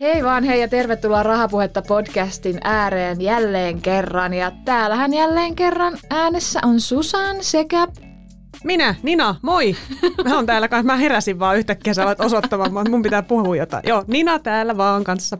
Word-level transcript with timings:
Hei 0.00 0.24
vaan 0.24 0.44
hei 0.44 0.60
ja 0.60 0.68
tervetuloa 0.68 1.22
Rahapuhetta 1.22 1.82
podcastin 1.82 2.60
ääreen 2.64 3.20
jälleen 3.20 3.82
kerran. 3.82 4.34
Ja 4.34 4.52
täällähän 4.64 5.14
jälleen 5.14 5.54
kerran 5.54 5.98
äänessä 6.10 6.60
on 6.64 6.80
Susan 6.80 7.36
sekä... 7.40 7.88
Minä, 8.64 8.94
Nina, 9.02 9.36
moi! 9.42 9.76
Mä 10.24 10.36
oon 10.36 10.46
täällä 10.46 10.68
kanssa, 10.68 10.86
mä 10.86 10.96
heräsin 10.96 11.38
vaan 11.38 11.56
yhtäkkiä, 11.56 11.94
sä 11.94 12.02
alat 12.02 12.20
osoittamaan, 12.20 12.76
että 12.78 12.90
mun 12.90 13.02
pitää 13.02 13.22
puhua 13.22 13.56
jotain. 13.56 13.82
Joo, 13.86 14.04
Nina 14.06 14.38
täällä 14.38 14.76
vaan 14.76 15.04
kanssa. 15.04 15.38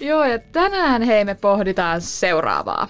Joo, 0.00 0.24
ja 0.24 0.38
tänään 0.38 1.02
hei 1.02 1.24
me 1.24 1.34
pohditaan 1.34 2.00
seuraavaa. 2.00 2.88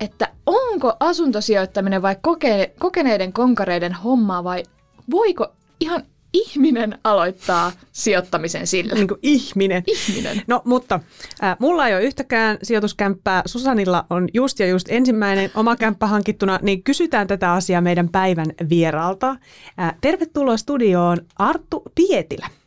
Että 0.00 0.28
onko 0.46 0.96
asuntosijoittaminen 1.00 2.02
vai 2.02 2.14
koke- 2.14 2.70
kokeneiden 2.78 3.32
konkareiden 3.32 3.92
hommaa 3.92 4.44
vai 4.44 4.62
voiko 5.10 5.46
ihan 5.80 6.02
ihminen 6.32 6.98
aloittaa 7.04 7.72
sijoittamisen 7.92 8.66
sillä? 8.66 8.94
Niin 8.94 9.08
kuin 9.08 9.20
ihminen. 9.22 9.82
Ihminen. 9.86 10.42
No, 10.46 10.62
mutta 10.64 11.00
äh, 11.42 11.56
mulla 11.58 11.88
ei 11.88 11.94
ole 11.94 12.02
yhtäkään 12.02 12.58
sijoituskämppää. 12.62 13.42
Susanilla 13.46 14.06
on 14.10 14.28
just 14.34 14.58
ja 14.58 14.66
just 14.66 14.86
ensimmäinen 14.90 15.50
oma 15.54 15.76
kämppä 15.76 16.06
hankittuna, 16.06 16.58
niin 16.62 16.82
kysytään 16.82 17.26
tätä 17.26 17.52
asiaa 17.52 17.80
meidän 17.80 18.08
päivän 18.08 18.52
vieralta. 18.68 19.36
Äh, 19.80 19.94
tervetuloa 20.00 20.56
studioon 20.56 21.18
Arttu 21.38 21.82
Pietilä. 21.94 22.59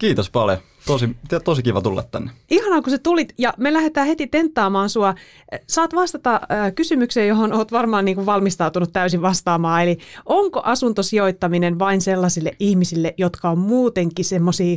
Kiitos 0.00 0.30
paljon. 0.30 0.58
Tosi, 0.86 1.16
tosi 1.44 1.62
kiva 1.62 1.80
tulla 1.80 2.02
tänne. 2.02 2.30
Ihanaa, 2.50 2.82
kun 2.82 2.90
sä 2.90 2.98
tulit 2.98 3.34
ja 3.38 3.54
me 3.56 3.72
lähdetään 3.72 4.06
heti 4.06 4.26
tenttaamaan 4.26 4.88
sua. 4.88 5.14
Saat 5.66 5.94
vastata 5.94 6.40
kysymykseen, 6.74 7.28
johon 7.28 7.52
oot 7.52 7.72
varmaan 7.72 8.04
niin 8.04 8.14
kuin 8.14 8.26
valmistautunut 8.26 8.92
täysin 8.92 9.22
vastaamaan. 9.22 9.82
Eli 9.82 9.98
onko 10.26 10.60
asuntosijoittaminen 10.64 11.78
vain 11.78 12.00
sellaisille 12.00 12.56
ihmisille, 12.60 13.14
jotka 13.18 13.50
on 13.50 13.58
muutenkin 13.58 14.24
semmoisia 14.24 14.76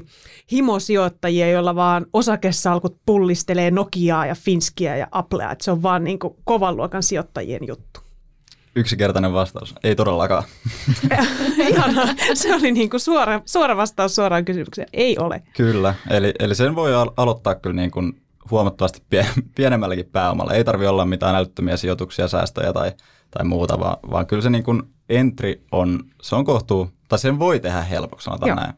himosijoittajia, 0.51 1.49
joilla 1.49 1.75
vaan 1.75 2.05
osakesalkut 2.13 2.97
pullistelee 3.05 3.71
Nokiaa 3.71 4.25
ja 4.25 4.35
Finskiä 4.35 4.97
ja 4.97 5.07
Applea, 5.11 5.51
että 5.51 5.65
se 5.65 5.71
on 5.71 5.83
vaan 5.83 6.03
niin 6.03 6.19
kuin 6.19 6.35
kovan 6.43 6.77
luokan 6.77 7.03
sijoittajien 7.03 7.67
juttu? 7.67 8.02
Yksinkertainen 8.75 9.33
vastaus. 9.33 9.75
Ei 9.83 9.95
todellakaan. 9.95 10.43
Ihanaa. 11.69 12.07
Se 12.33 12.55
oli 12.55 12.71
niin 12.71 12.89
kuin 12.89 12.99
suora, 12.99 13.41
suora 13.45 13.77
vastaus 13.77 14.15
suoraan 14.15 14.45
kysymykseen. 14.45 14.87
Ei 14.93 15.17
ole. 15.17 15.43
Kyllä. 15.57 15.95
Eli, 16.09 16.33
eli 16.39 16.55
sen 16.55 16.75
voi 16.75 16.93
al- 16.95 17.11
aloittaa 17.17 17.55
kyllä 17.55 17.75
niin 17.75 17.91
kuin 17.91 18.21
huomattavasti 18.51 19.01
pie- 19.09 19.43
pienemmälläkin 19.55 20.09
pääomalla. 20.11 20.53
Ei 20.53 20.63
tarvitse 20.63 20.89
olla 20.89 21.05
mitään 21.05 21.35
älyttömiä 21.35 21.77
sijoituksia, 21.77 22.27
säästöjä 22.27 22.73
tai, 22.73 22.91
tai 23.31 23.45
muuta, 23.45 23.79
vaan, 23.79 23.97
vaan 24.11 24.27
kyllä 24.27 24.41
se 24.41 24.49
niin 24.49 24.63
kuin 24.63 24.83
entry 25.09 25.61
on, 25.71 26.03
se 26.21 26.35
on 26.35 26.45
kohtuu, 26.45 26.89
tai 27.09 27.19
sen 27.19 27.39
voi 27.39 27.59
tehdä 27.59 27.81
helpoksi, 27.81 28.25
sanotaan 28.25 28.49
Joo. 28.49 28.55
näin. 28.55 28.73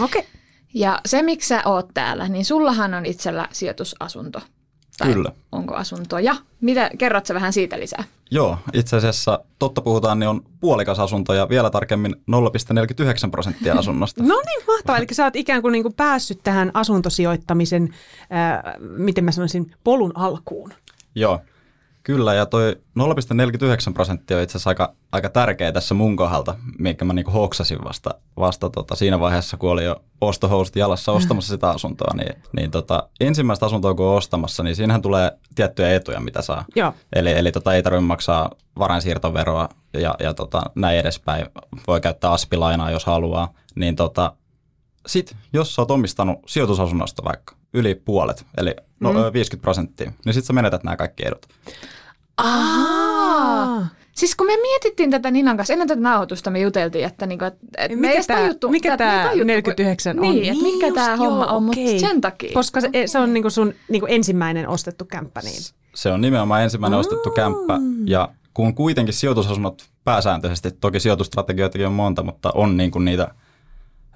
Okei. 0.00 0.20
Okay. 0.20 0.32
Ja 0.74 1.00
se, 1.06 1.22
miksi 1.22 1.48
sä 1.48 1.62
oot 1.64 1.88
täällä, 1.94 2.28
niin 2.28 2.44
sullahan 2.44 2.94
on 2.94 3.06
itsellä 3.06 3.48
sijoitusasunto. 3.52 4.40
Tai 4.98 5.12
Kyllä. 5.12 5.32
onko 5.52 5.74
asuntoja? 5.74 6.36
Mitä, 6.60 6.90
kerrot 6.98 7.26
sä 7.26 7.34
vähän 7.34 7.52
siitä 7.52 7.78
lisää? 7.78 8.04
Joo, 8.34 8.58
itse 8.72 8.96
asiassa 8.96 9.44
totta 9.58 9.80
puhutaan, 9.80 10.18
niin 10.18 10.28
on 10.28 10.44
puolikas 10.60 10.98
asunto 10.98 11.34
ja 11.34 11.48
vielä 11.48 11.70
tarkemmin 11.70 12.14
0,49 12.14 13.30
prosenttia 13.30 13.74
asunnosta. 13.74 14.22
No 14.32 14.42
niin, 14.46 14.66
mahtavaa. 14.66 14.98
Eli 14.98 15.06
sä 15.12 15.24
oot 15.24 15.36
ikään 15.36 15.62
kuin, 15.62 15.72
niin 15.72 15.82
kuin 15.82 15.94
päässyt 15.94 16.40
tähän 16.42 16.70
asuntosijoittamisen, 16.74 17.94
ää, 18.30 18.74
miten 18.80 19.24
mä 19.24 19.32
sanoisin, 19.32 19.74
polun 19.84 20.12
alkuun. 20.14 20.72
Joo, 21.14 21.40
kyllä. 22.02 22.34
Ja 22.34 22.46
toi 22.46 22.76
0,49 22.98 23.92
prosenttia 23.94 24.36
on 24.36 24.42
itse 24.42 24.52
asiassa 24.52 24.70
aika, 24.70 24.94
aika 25.12 25.28
tärkeä 25.28 25.72
tässä 25.72 25.94
mun 25.94 26.16
kohdalta, 26.16 26.56
minkä 26.78 27.04
mä 27.04 27.12
niinku 27.12 27.30
hoksasin 27.30 27.84
vasta, 27.84 28.14
vasta 28.36 28.70
tota 28.70 28.94
siinä 28.94 29.20
vaiheessa, 29.20 29.56
kun 29.56 29.70
oli 29.70 29.84
jo 29.84 29.96
ostohousut 30.22 30.76
jalassa 30.76 31.12
ostamassa 31.18 31.54
sitä 31.54 31.70
asuntoa. 31.70 32.14
Niin, 32.16 32.42
niin 32.56 32.70
tota, 32.70 33.08
ensimmäistä 33.20 33.66
asuntoa 33.66 33.94
kun 33.94 34.06
on 34.06 34.16
ostamassa, 34.16 34.62
niin 34.62 34.76
siinähän 34.76 35.02
tulee 35.02 35.32
tiettyjä 35.54 35.94
etuja, 35.94 36.20
mitä 36.20 36.42
saa. 36.42 36.64
Joo. 36.76 36.94
Eli, 37.12 37.32
eli 37.32 37.52
tota, 37.52 37.74
ei 37.74 37.82
tarvitse 37.82 38.06
maksaa 38.06 38.50
varainsiirtoveroa 38.78 39.68
ja, 39.92 40.14
ja 40.18 40.34
tota, 40.34 40.62
näin 40.74 40.98
edespäin. 40.98 41.46
Voi 41.86 42.00
käyttää 42.00 42.30
aspilainaa, 42.30 42.90
jos 42.90 43.04
haluaa. 43.04 43.52
Niin 43.74 43.96
tota, 43.96 44.32
sit, 45.06 45.36
jos 45.52 45.74
sä 45.74 45.82
oot 45.82 45.90
omistanut 45.90 46.38
sijoitusasunnosta 46.46 47.24
vaikka 47.24 47.54
yli 47.74 47.94
puolet, 47.94 48.46
eli 48.56 48.74
no, 49.00 49.12
Mm. 49.12 49.18
mm. 49.18 49.32
50 49.32 49.62
prosenttia, 49.62 50.12
niin 50.24 50.34
sit 50.34 50.44
sä 50.44 50.52
menetät 50.52 50.84
nämä 50.84 50.96
kaikki 50.96 51.26
edut. 51.26 51.46
Aa. 52.36 53.86
Siis 54.16 54.36
kun 54.36 54.46
me 54.46 54.56
mietittiin 54.56 55.10
tätä 55.10 55.30
Ninan 55.30 55.56
kanssa, 55.56 55.72
ennen 55.72 55.88
tätä 55.88 56.00
nauhoitusta 56.00 56.50
me 56.50 56.60
juteltiin, 56.60 57.04
että, 57.04 57.26
niinku, 57.26 57.44
että, 57.44 57.58
että 57.78 57.96
me 57.96 58.00
Mikä 58.00 58.08
ei 58.10 58.14
edes 58.16 58.26
tää- 58.26 58.36
tajuttu, 58.38 58.68
mikä 58.68 58.90
me 58.90 58.96
tajuttu, 58.96 59.44
49 59.44 60.18
on? 60.18 60.22
Niin, 60.22 60.42
että 60.42 60.62
Niin 60.62 60.74
mikä 60.76 60.92
tämä 60.94 61.16
homma 61.16 61.44
joo, 61.44 61.56
on, 61.56 61.62
mutta 61.62 61.80
okei. 61.80 61.98
sen 61.98 62.20
takia. 62.20 62.50
Koska 62.54 62.80
se, 62.80 62.88
se 63.06 63.18
on 63.18 63.34
niin 63.34 63.42
kuin 63.42 63.52
sun 63.52 63.74
niin 63.88 64.00
kuin 64.00 64.12
ensimmäinen 64.12 64.68
ostettu 64.68 65.04
kämppä, 65.04 65.40
niin 65.40 65.62
Se 65.94 66.12
on 66.12 66.20
nimenomaan 66.20 66.62
ensimmäinen 66.62 66.98
ostettu 66.98 67.30
kämppä, 67.30 67.78
ja 68.06 68.28
kun 68.54 68.74
kuitenkin 68.74 69.14
sijoitusasunnot 69.14 69.84
pääsääntöisesti, 70.04 70.70
toki 70.70 71.00
sijoitustrategioitakin 71.00 71.86
on 71.86 71.92
monta, 71.92 72.22
mutta 72.22 72.50
on 72.54 72.76
niin 72.76 72.90
kuin 72.90 73.04
niitä 73.04 73.28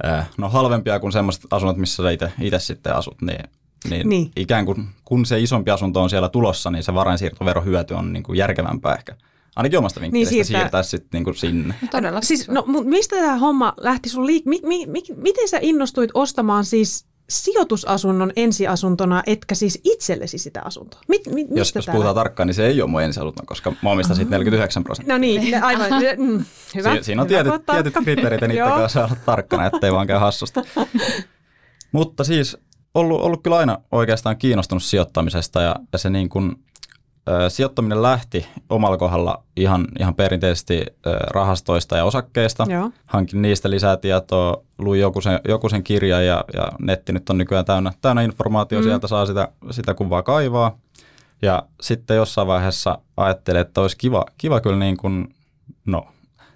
äh, 0.06 0.28
no 0.38 0.48
halvempia 0.48 1.00
kuin 1.00 1.12
semmoiset 1.12 1.44
asunnot, 1.50 1.76
missä 1.76 2.02
sä 2.02 2.10
itse, 2.10 2.32
itse 2.40 2.58
sitten 2.58 2.94
asut, 2.96 3.22
niin, 3.22 3.38
niin, 3.38 3.90
Niin. 3.90 4.08
niin. 4.08 4.30
ikään 4.36 4.64
kuin 4.66 4.88
kun 5.04 5.26
se 5.26 5.40
isompi 5.40 5.70
asunto 5.70 6.02
on 6.02 6.10
siellä 6.10 6.28
tulossa, 6.28 6.70
niin 6.70 6.82
se 6.82 6.94
varainsiirtoverohyöty 6.94 7.94
on 7.94 8.12
niin 8.12 8.22
kuin 8.22 8.38
järkevämpää 8.38 8.94
ehkä. 8.94 9.16
Ainakin 9.56 9.78
omasta 9.78 10.00
vinkkelistä 10.00 10.30
Niin, 10.30 10.38
niin 10.38 10.44
siirtää- 10.46 10.62
siirtää, 10.62 10.82
sitten 10.82 11.08
niin 11.12 11.24
kuin 11.24 11.34
sinne. 11.36 11.74
Todella. 11.90 12.20
Siis, 12.20 12.48
no, 12.48 12.64
mistä 12.84 13.16
tämä 13.16 13.36
homma 13.36 13.74
lähti 13.80 14.08
sun 14.08 14.26
liik... 14.26 14.44
Mi, 14.44 14.60
mi, 14.66 14.86
mi, 14.86 15.02
miten 15.16 15.48
sä 15.48 15.58
innostuit 15.62 16.10
ostamaan 16.14 16.64
siis 16.64 17.06
sijoitusasunnon 17.30 18.32
ensiasuntona, 18.36 19.22
etkä 19.26 19.54
siis 19.54 19.80
itsellesi 19.84 20.38
sitä 20.38 20.62
asuntoa? 20.64 21.00
Mit, 21.08 21.26
mi, 21.26 21.34
mistä 21.34 21.54
Jos, 21.58 21.74
jos 21.74 21.86
puhutaan 21.86 22.14
tarkkaan, 22.14 22.46
niin 22.46 22.54
se 22.54 22.66
ei 22.66 22.82
ole 22.82 22.90
mun 22.90 23.02
ensiasunto, 23.02 23.42
koska 23.46 23.72
mä 23.82 23.90
omistan 23.90 24.16
siitä 24.16 24.30
49 24.30 24.84
prosenttia. 24.84 25.14
No 25.14 25.18
niin, 25.18 25.50
ne- 25.50 25.60
aivan. 25.60 25.90
Mm, 26.18 26.44
hyvä. 26.74 26.96
Si- 26.96 27.02
siinä 27.04 27.22
on 27.22 27.28
hyvä, 27.28 27.42
tietyt, 27.42 27.66
tietyt 27.66 27.94
kriteerit 28.04 28.40
ja 28.40 28.48
niitä 28.48 28.64
kanssa 28.64 29.04
olla 29.04 29.16
tarkkana, 29.26 29.66
ettei 29.66 29.92
vaan 29.92 30.06
käy 30.06 30.18
hassusta. 30.18 30.62
Mutta 31.92 32.24
siis 32.24 32.56
ollut, 32.94 33.20
ollut 33.20 33.42
kyllä 33.42 33.56
aina 33.56 33.78
oikeastaan 33.92 34.36
kiinnostunut 34.36 34.82
sijoittamisesta 34.82 35.62
ja, 35.62 35.76
ja 35.92 35.98
se 35.98 36.10
niin 36.10 36.28
kuin, 36.28 36.56
sijoittaminen 37.48 38.02
lähti 38.02 38.46
omalla 38.70 38.96
kohdalla 38.96 39.42
ihan, 39.56 39.86
ihan 39.98 40.14
perinteisesti 40.14 40.84
rahastoista 41.30 41.96
ja 41.96 42.04
osakkeista. 42.04 42.66
Joo. 42.68 42.90
Hankin 43.06 43.42
niistä 43.42 43.70
lisää 43.70 43.96
tietoa, 43.96 44.62
luin 44.78 45.00
joku 45.00 45.20
sen, 45.20 45.40
joku 45.48 45.68
sen 45.68 45.82
kirjan 45.82 46.26
ja, 46.26 46.44
ja 46.54 46.72
netti 46.80 47.12
nyt 47.12 47.30
on 47.30 47.38
nykyään 47.38 47.64
täynnä, 47.64 47.92
täynnä 48.00 48.22
informaatio, 48.22 48.78
Mm. 48.78 48.84
sieltä 48.84 49.06
saa 49.06 49.26
sitä, 49.26 49.48
sitä 49.70 49.94
kuvaa 49.94 50.22
kaivaa. 50.22 50.78
Ja 51.42 51.62
sitten 51.80 52.16
jossain 52.16 52.48
vaiheessa 52.48 52.98
ajattelin, 53.16 53.60
että 53.60 53.80
olisi 53.80 53.96
kiva, 53.96 54.24
kiva 54.38 54.60
kyllä 54.60 54.78
niin 54.78 54.96
kuin, 54.96 55.34
no 55.86 56.06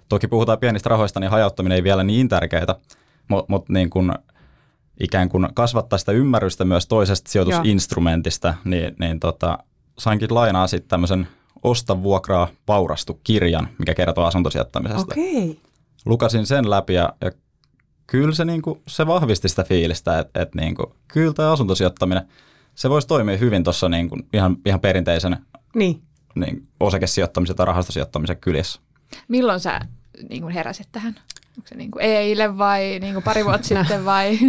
toki 0.09 0.27
puhutaan 0.27 0.59
pienistä 0.59 0.89
rahoista, 0.89 1.19
niin 1.19 1.31
hajauttaminen 1.31 1.75
ei 1.75 1.83
vielä 1.83 2.03
niin 2.03 2.29
tärkeää, 2.29 2.75
mutta 3.27 3.45
mut 3.49 3.69
niin 3.69 3.89
kuin 3.89 4.11
ikään 4.99 5.29
kuin 5.29 5.47
kasvattaa 5.53 5.99
sitä 5.99 6.11
ymmärrystä 6.11 6.65
myös 6.65 6.87
toisesta 6.87 7.31
sijoitusinstrumentista, 7.31 8.53
niin, 8.65 8.95
niin 8.99 9.19
tota, 9.19 9.57
sainkin 10.01 10.35
lainaa 10.35 10.67
sitten 10.67 10.89
tämmöisen 10.89 11.27
Osta, 11.63 12.03
vuokraa, 12.03 12.47
vaurastu 12.67 13.19
kirjan, 13.23 13.67
mikä 13.79 13.93
kertoo 13.93 14.25
asuntosijoittamisesta. 14.25 15.13
Okei. 15.13 15.59
Lukasin 16.05 16.45
sen 16.45 16.69
läpi 16.69 16.93
ja, 16.93 17.13
ja 17.21 17.31
kyllä 18.07 18.35
se, 18.35 18.45
niinku, 18.45 18.81
se 18.87 19.07
vahvisti 19.07 19.49
sitä 19.49 19.63
fiilistä, 19.63 20.19
että 20.19 20.41
et 20.41 20.55
niinku, 20.55 20.95
kyllä 21.07 21.33
tämä 21.33 21.51
asuntosijoittaminen, 21.51 22.27
se 22.75 22.89
voisi 22.89 23.07
toimia 23.07 23.37
hyvin 23.37 23.63
tuossa 23.63 23.89
niinku, 23.89 24.17
ihan, 24.33 24.57
ihan 24.65 24.79
perinteisen 24.79 25.37
Niin. 25.75 26.01
niin, 26.35 26.67
osakesijoittamisen 26.79 27.55
tai 27.55 27.65
rahastosijoittamisen 27.65 28.37
kyljessä. 28.37 28.81
Milloin 29.27 29.59
sä 29.59 29.79
niin 30.29 30.41
kuin 30.41 30.53
heräsit 30.53 30.87
tähän? 30.91 31.15
Onko 31.57 31.67
se 31.67 31.75
niin 31.75 31.91
kuin 31.91 32.05
eilen 32.05 32.57
vai 32.57 32.99
niin 33.01 33.13
kuin 33.13 33.23
pari 33.23 33.45
vuotta 33.45 33.67
sitten 33.67 34.05
vai? 34.05 34.39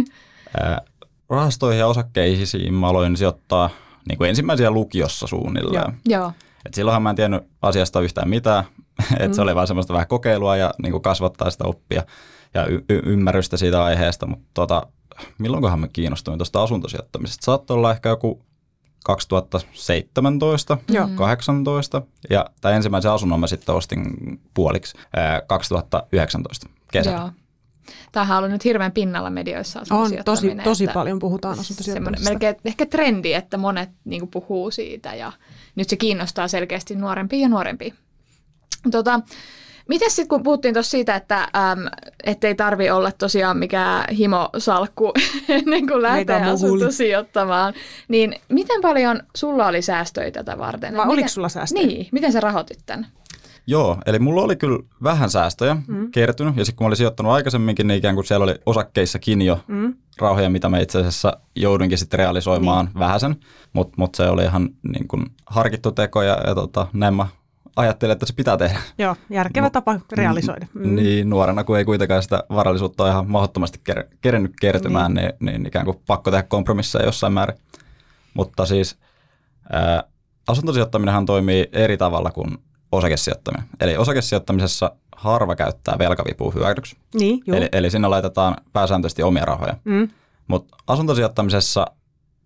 Rahastoihin 1.29 1.79
ja 1.79 1.87
osakkeisiin 1.87 2.73
mä 2.73 2.87
aloin 2.87 3.17
sijoittaa 3.17 3.69
niin 4.09 4.17
kuin 4.17 4.29
ensimmäisiä 4.29 4.71
lukiossa 4.71 5.27
suunnilleen. 5.27 5.93
Joo. 6.05 6.31
Et 6.65 6.73
silloinhan 6.73 7.01
mä 7.01 7.09
en 7.09 7.15
tiennyt 7.15 7.43
asiasta 7.61 8.01
yhtään 8.01 8.29
mitään, 8.29 8.63
että 9.13 9.27
Mm. 9.27 9.33
se 9.33 9.41
oli 9.41 9.55
vaan 9.55 9.67
semmoista 9.67 9.93
vähän 9.93 10.07
kokeilua 10.07 10.57
ja 10.57 10.73
niin 10.83 10.91
kuin 10.91 11.01
kasvattaa 11.01 11.49
sitä 11.49 11.63
oppia 11.67 12.03
ja 12.53 12.65
y- 12.65 12.85
y- 12.89 13.01
ymmärrystä 13.05 13.57
siitä 13.57 13.83
aiheesta, 13.83 14.25
mutta 14.25 14.45
tota, 14.53 14.87
milloinkohan 15.37 15.79
mä 15.79 15.87
kiinnostuin 15.87 16.37
tuosta 16.37 16.63
asuntosijoittamisesta? 16.63 17.45
Saattoi 17.45 17.77
olla 17.77 17.91
ehkä 17.91 18.09
joku 18.09 18.41
2017, 19.05 20.77
Joo. 20.89 21.07
18 21.15 22.01
ja 22.29 22.45
tämä 22.61 22.75
ensimmäisen 22.75 23.11
asunnon 23.11 23.39
mä 23.39 23.47
sitten 23.47 23.75
ostin 23.75 24.03
puoliksi 24.53 24.97
ää, 25.15 25.41
2019 25.41 26.69
kesällä. 26.91 27.17
Joo. 27.19 27.29
Tämähän 28.11 28.37
on 28.37 28.43
ollut 28.43 28.51
nyt 28.51 28.65
hirveän 28.65 28.91
pinnalla 28.91 29.29
medioissa 29.29 29.79
On, 29.91 30.11
tosi, 30.25 30.55
tosi 30.63 30.87
paljon 30.87 31.19
puhutaan 31.19 31.59
asuntosijoittamisesta. 31.59 32.29
melkein 32.29 32.55
ehkä 32.65 32.85
trendi, 32.85 33.33
että 33.33 33.57
monet 33.57 33.89
niin 34.05 34.27
puhuu 34.27 34.71
siitä 34.71 35.15
ja 35.15 35.31
nyt 35.75 35.89
se 35.89 35.95
kiinnostaa 35.95 36.47
selkeästi 36.47 36.95
nuorempia 36.95 37.39
ja 37.39 37.49
nuorempia. 37.49 37.93
Tota, 38.91 39.19
Miten 39.89 40.09
sitten, 40.11 40.27
kun 40.27 40.43
puhuttiin 40.43 40.73
tuossa 40.73 40.91
siitä, 40.91 41.15
että 41.15 41.37
äm, 41.41 41.79
ettei 42.23 42.55
tarvi 42.55 42.89
olla 42.89 43.11
tosiaan 43.11 43.57
mikään 43.57 44.05
himosalkku 44.15 45.13
ennen 45.49 45.87
kuin 45.87 46.01
lähtee 46.01 46.41
asuntosijoittamaan, 46.43 47.73
niin 48.07 48.35
miten 48.49 48.81
paljon 48.81 49.23
sulla 49.35 49.67
oli 49.67 49.81
säästöjä 49.81 50.31
tätä 50.31 50.57
varten? 50.57 50.97
Vai 50.97 51.05
Miten- 51.05 51.13
oliko 51.13 51.27
sulla 51.27 51.49
säästöjä? 51.49 51.87
Niin, 51.87 52.07
miten 52.11 52.31
sä 52.31 52.39
rahoitit 52.39 52.79
tämän? 52.85 53.07
Joo, 53.67 53.97
eli 54.05 54.19
mulla 54.19 54.41
oli 54.41 54.55
kyllä 54.55 54.79
vähän 55.03 55.29
säästöjä 55.29 55.77
mm. 55.87 56.11
kertynyt, 56.11 56.57
ja 56.57 56.65
sitten 56.65 56.77
kun 56.77 56.85
mä 56.85 56.87
olin 56.87 56.97
sijoittanut 56.97 57.31
aikaisemminkin, 57.31 57.87
niin 57.87 57.97
ikään 57.97 58.15
kuin 58.15 58.25
siellä 58.25 58.43
oli 58.43 58.55
osakkeissakin 58.65 59.41
jo 59.41 59.59
Mm. 59.67 59.93
rahoja, 60.19 60.49
mitä 60.49 60.69
mä 60.69 60.79
itse 60.79 60.99
asiassa 60.99 61.37
jouduinkin 61.55 61.97
sitten 61.97 62.17
realisoimaan 62.17 62.85
niin. 62.85 62.99
vähäsen, 62.99 63.35
mutta 63.73 63.93
mut 63.97 64.15
se 64.15 64.29
oli 64.29 64.43
ihan 64.43 64.69
niin 64.93 65.07
kuin 65.07 65.25
harkittu 65.45 65.91
teko, 65.91 66.21
ja, 66.21 66.37
ja 66.47 66.55
tota, 66.55 66.87
näin 66.93 67.13
mä 67.13 67.27
ajattelin, 67.75 68.11
että 68.11 68.25
se 68.25 68.33
pitää 68.33 68.57
tehdä. 68.57 68.79
Joo, 68.97 69.15
järkevä 69.29 69.65
No, 69.65 69.69
tapa 69.69 69.99
realisoida. 70.11 70.65
Mm. 70.73 70.95
Niin 70.95 71.29
nuorena, 71.29 71.63
kun 71.63 71.77
ei 71.77 71.85
kuitenkaan 71.85 72.23
sitä 72.23 72.43
varallisuutta 72.49 73.03
ole 73.03 73.11
ihan 73.11 73.29
mahdottomasti 73.31 73.79
ker- 73.91 74.15
kerennyt 74.21 74.53
kertymään, 74.61 75.13
niin. 75.13 75.25
Niin, 75.39 75.53
niin 75.53 75.65
ikään 75.65 75.85
kuin 75.85 75.97
pakko 76.07 76.31
tehdä 76.31 76.43
kompromisseja 76.43 77.05
jossain 77.05 77.33
määrin. 77.33 77.57
Mutta 78.33 78.65
siis 78.65 78.97
ää, 79.71 80.03
asuntosijoittaminenhan 80.47 81.25
toimii 81.25 81.67
eri 81.71 81.97
tavalla 81.97 82.31
kuin 82.31 82.57
osakesijoittaminen. 82.97 83.67
Eli 83.79 83.97
osakesijoittamisessa 83.97 84.91
harva 85.15 85.55
käyttää 85.55 85.95
velkavipua 85.99 86.51
hyödyksi. 86.51 86.97
Niin, 87.13 87.43
joo. 87.47 87.57
Eli, 87.57 87.69
eli 87.71 87.91
sinne 87.91 88.07
laitetaan 88.07 88.55
pääsääntöisesti 88.73 89.23
omia 89.23 89.45
rahoja. 89.45 89.77
Mm. 89.83 90.09
Mutta 90.47 90.77
asuntosijoittamisessa 90.87 91.85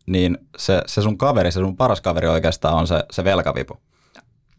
niin 0.05 0.37
se, 0.57 0.81
se 0.85 1.01
sun 1.01 1.17
kaveri, 1.17 1.51
se 1.51 1.59
sun 1.59 1.77
paras 1.77 2.01
kaveri 2.01 2.27
oikeastaan 2.27 2.75
on 2.75 2.87
se, 2.87 3.03
se 3.11 3.23
velkavipu. 3.23 3.77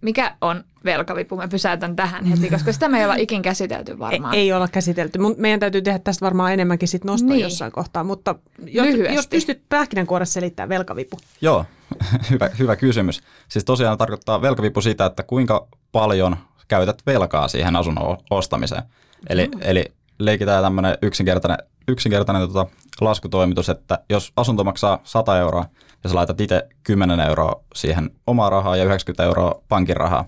Mikä 0.00 0.36
on 0.40 0.64
velkavipu? 0.84 1.36
Mä 1.36 1.48
pysäytän 1.48 1.96
tähän 1.96 2.24
heti, 2.24 2.50
koska 2.54 2.72
sitä 2.72 2.88
me 2.88 2.98
ei 2.98 3.04
olla 3.04 3.14
ikin 3.14 3.42
käsitelty 3.42 3.98
varmaan. 3.98 4.34
Ei, 4.34 4.40
ei 4.40 4.52
olla 4.52 4.68
käsitelty. 4.68 5.18
Meidän 5.36 5.60
täytyy 5.60 5.82
tehdä 5.82 5.98
tästä 5.98 6.24
varmaan 6.24 6.52
enemmänkin 6.52 6.88
sit 6.88 7.04
nostoa 7.04 7.28
Niin. 7.30 7.40
jossain 7.42 7.72
kohtaa, 7.72 8.04
mutta 8.04 8.34
jos, 8.66 8.86
Lyhyesti. 8.86 9.14
jos 9.14 9.26
pystyt 9.28 9.62
pähkinänkuoressa 9.68 10.32
selittämään 10.32 10.68
velkavipu. 10.68 11.18
Joo, 11.40 11.64
hyvä, 12.30 12.50
hyvä 12.58 12.76
kysymys. 12.76 13.20
Siis 13.48 13.64
tosiaan 13.64 13.98
tarkoittaa 13.98 14.42
velkavipu 14.42 14.80
sitä, 14.80 15.06
että 15.06 15.22
kuinka 15.22 15.66
paljon 15.92 16.36
käytät 16.68 17.02
velkaa 17.06 17.48
siihen 17.48 17.76
asunnon 17.76 18.16
ostamiseen. 18.30 18.82
Eli, 19.28 19.48
eli 19.60 19.84
leikitään 20.18 20.62
tämmöinen 20.64 20.98
yksinkertainen, 21.02 21.58
yksinkertainen 21.88 22.48
tota 22.48 22.66
laskutoimitus, 23.00 23.68
että 23.68 23.98
jos 24.10 24.32
asunto 24.36 24.64
maksaa 24.64 24.98
100 25.04 25.38
euroa 25.38 25.64
ja 26.04 26.10
sä 26.10 26.16
laitat 26.16 26.40
itse 26.40 26.68
10 26.82 27.20
euroa 27.20 27.64
siihen 27.74 28.10
omaa 28.26 28.50
rahaa 28.50 28.76
ja 28.76 28.84
90 28.84 29.24
euroa 29.24 29.62
pankin 29.68 29.96
rahaa, 29.96 30.24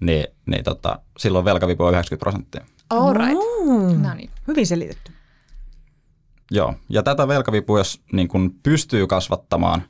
niin, 0.00 0.26
niin 0.46 0.64
tota, 0.64 0.98
silloin 1.18 1.44
velkavipu 1.44 1.84
on 1.84 1.92
90 1.92 2.24
prosenttia. 2.24 2.64
All 2.90 3.14
right. 3.14 3.38
Mm. 3.64 4.02
No 4.02 4.14
niin. 4.14 4.30
Hyvin 4.48 4.66
selitetty. 4.66 5.12
Joo, 6.50 6.74
ja 6.88 7.02
tätä 7.02 7.28
velkavipua, 7.28 7.78
jos 7.78 8.02
niin 8.12 8.28
kun 8.28 8.54
pystyy 8.62 9.06
kasvattamaan 9.06 9.82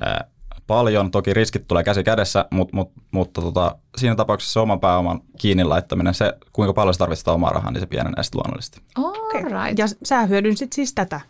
ää, 0.00 0.24
paljon, 0.66 1.10
toki 1.10 1.34
riskit 1.34 1.68
tulee 1.68 1.84
käsi 1.84 2.04
kädessä, 2.04 2.44
mut, 2.50 2.72
mut, 2.72 2.92
mutta 3.10 3.40
tota, 3.40 3.76
siinä 3.96 4.14
tapauksessa 4.14 4.52
se 4.52 4.60
oman 4.60 4.80
pääoman 4.80 5.20
kiinni 5.38 5.64
laittaminen, 5.64 6.14
se 6.14 6.32
kuinka 6.52 6.72
paljon 6.72 6.94
sä 6.94 6.98
tarvitset 6.98 7.22
sitä 7.22 7.32
omaa 7.32 7.50
rahaa, 7.50 7.70
niin 7.70 7.80
se 7.80 7.86
pienenee 7.86 8.22
sitten 8.22 8.38
luonnollisesti. 8.38 8.80
All 8.94 9.42
right. 9.42 9.78
Ja 9.78 9.86
sä 10.04 10.26
hyödynsit 10.26 10.72
siis 10.72 10.94
tätä 10.94 11.20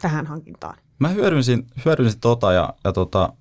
tähän 0.00 0.26
hankintaan. 0.26 0.76
Mä 0.98 1.08
hyödynsin, 1.08 1.66
hyödynsin 1.84 2.20
tota 2.20 2.52
ja, 2.52 2.74
ja 2.84 2.92
tota, 2.92 3.32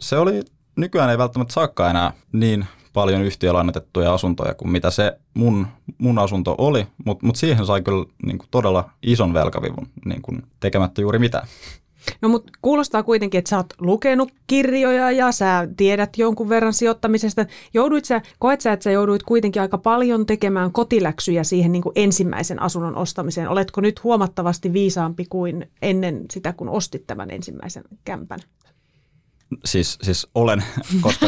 se 0.00 0.18
oli, 0.18 0.42
nykyään 0.76 1.10
ei 1.10 1.18
välttämättä 1.18 1.54
saakka 1.54 1.90
enää 1.90 2.12
niin 2.32 2.66
paljon 2.92 3.22
yhtiölainotettuja 3.22 4.14
asuntoja 4.14 4.54
kuin 4.54 4.70
mitä 4.70 4.90
se 4.90 5.20
mun, 5.34 5.66
mun 5.98 6.18
asunto 6.18 6.54
oli, 6.58 6.86
mutta 7.04 7.26
mut 7.26 7.36
siihen 7.36 7.66
sai 7.66 7.82
kyllä 7.82 8.04
niin 8.26 8.38
kuin 8.38 8.48
todella 8.50 8.90
ison 9.02 9.34
velkavivun 9.34 9.88
niin 10.04 10.22
kuin 10.22 10.42
tekemättä 10.60 11.00
juuri 11.00 11.18
mitään. 11.18 11.48
No 12.20 12.28
mutta 12.28 12.52
kuulostaa 12.62 13.02
kuitenkin, 13.02 13.38
että 13.38 13.48
sä 13.48 13.56
oot 13.56 13.74
lukenut 13.80 14.32
kirjoja 14.46 15.10
ja 15.10 15.32
sä 15.32 15.68
tiedät 15.76 16.18
jonkun 16.18 16.48
verran 16.48 16.72
sijoittamisesta. 16.72 17.46
Jouduit 17.74 18.04
sä, 18.04 18.20
koet 18.38 18.60
sä, 18.60 18.72
että 18.72 18.84
sä 18.84 18.90
jouduit 18.90 19.22
kuitenkin 19.22 19.62
aika 19.62 19.78
paljon 19.78 20.26
tekemään 20.26 20.72
kotiläksyjä 20.72 21.44
siihen 21.44 21.72
niin 21.72 21.82
kuin 21.82 21.92
ensimmäisen 21.96 22.62
asunnon 22.62 22.96
ostamiseen. 22.96 23.48
Oletko 23.48 23.80
nyt 23.80 24.04
huomattavasti 24.04 24.72
viisaampi 24.72 25.24
kuin 25.30 25.70
ennen 25.82 26.24
sitä, 26.30 26.52
kun 26.52 26.68
ostit 26.68 27.06
tämän 27.06 27.30
ensimmäisen 27.30 27.84
kämpän? 28.04 28.40
Siis, 29.64 29.98
siis 30.02 30.28
olen, 30.34 30.64
koska, 31.00 31.26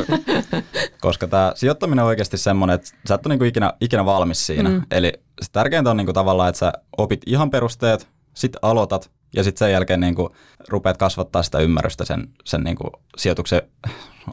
koska 1.01 1.27
tämä 1.27 1.53
sijoittaminen 1.55 2.03
on 2.03 2.09
oikeasti 2.09 2.39
semmoinen, 2.39 2.75
että 2.75 2.91
sä 3.09 3.15
et 3.15 3.27
ole 3.27 3.33
niinku 3.33 3.45
ikinä, 3.45 3.73
ikinä 3.81 4.05
valmis 4.05 4.47
siinä. 4.47 4.71
Mm. 4.71 4.83
Eli 4.91 5.13
se 5.43 5.53
tärkeintä 5.53 5.91
on 5.91 5.97
niinku 5.97 6.13
tavallaan, 6.13 6.49
että 6.49 6.59
sä 6.59 6.73
opit 6.97 7.21
ihan 7.27 7.51
perusteet, 7.51 8.09
sitten 8.35 8.59
aloitat 8.63 9.11
ja 9.33 9.45
sitten 9.45 9.59
sen 9.59 9.73
jälkeen 9.73 10.01
niinku 10.01 10.37
rupeat 10.69 10.97
kasvattaa 10.97 11.43
sitä 11.43 11.59
ymmärrystä 11.59 12.05
sen, 12.05 12.29
sen 12.45 12.63
niinku 12.63 12.93
sijoituksen 13.17 13.63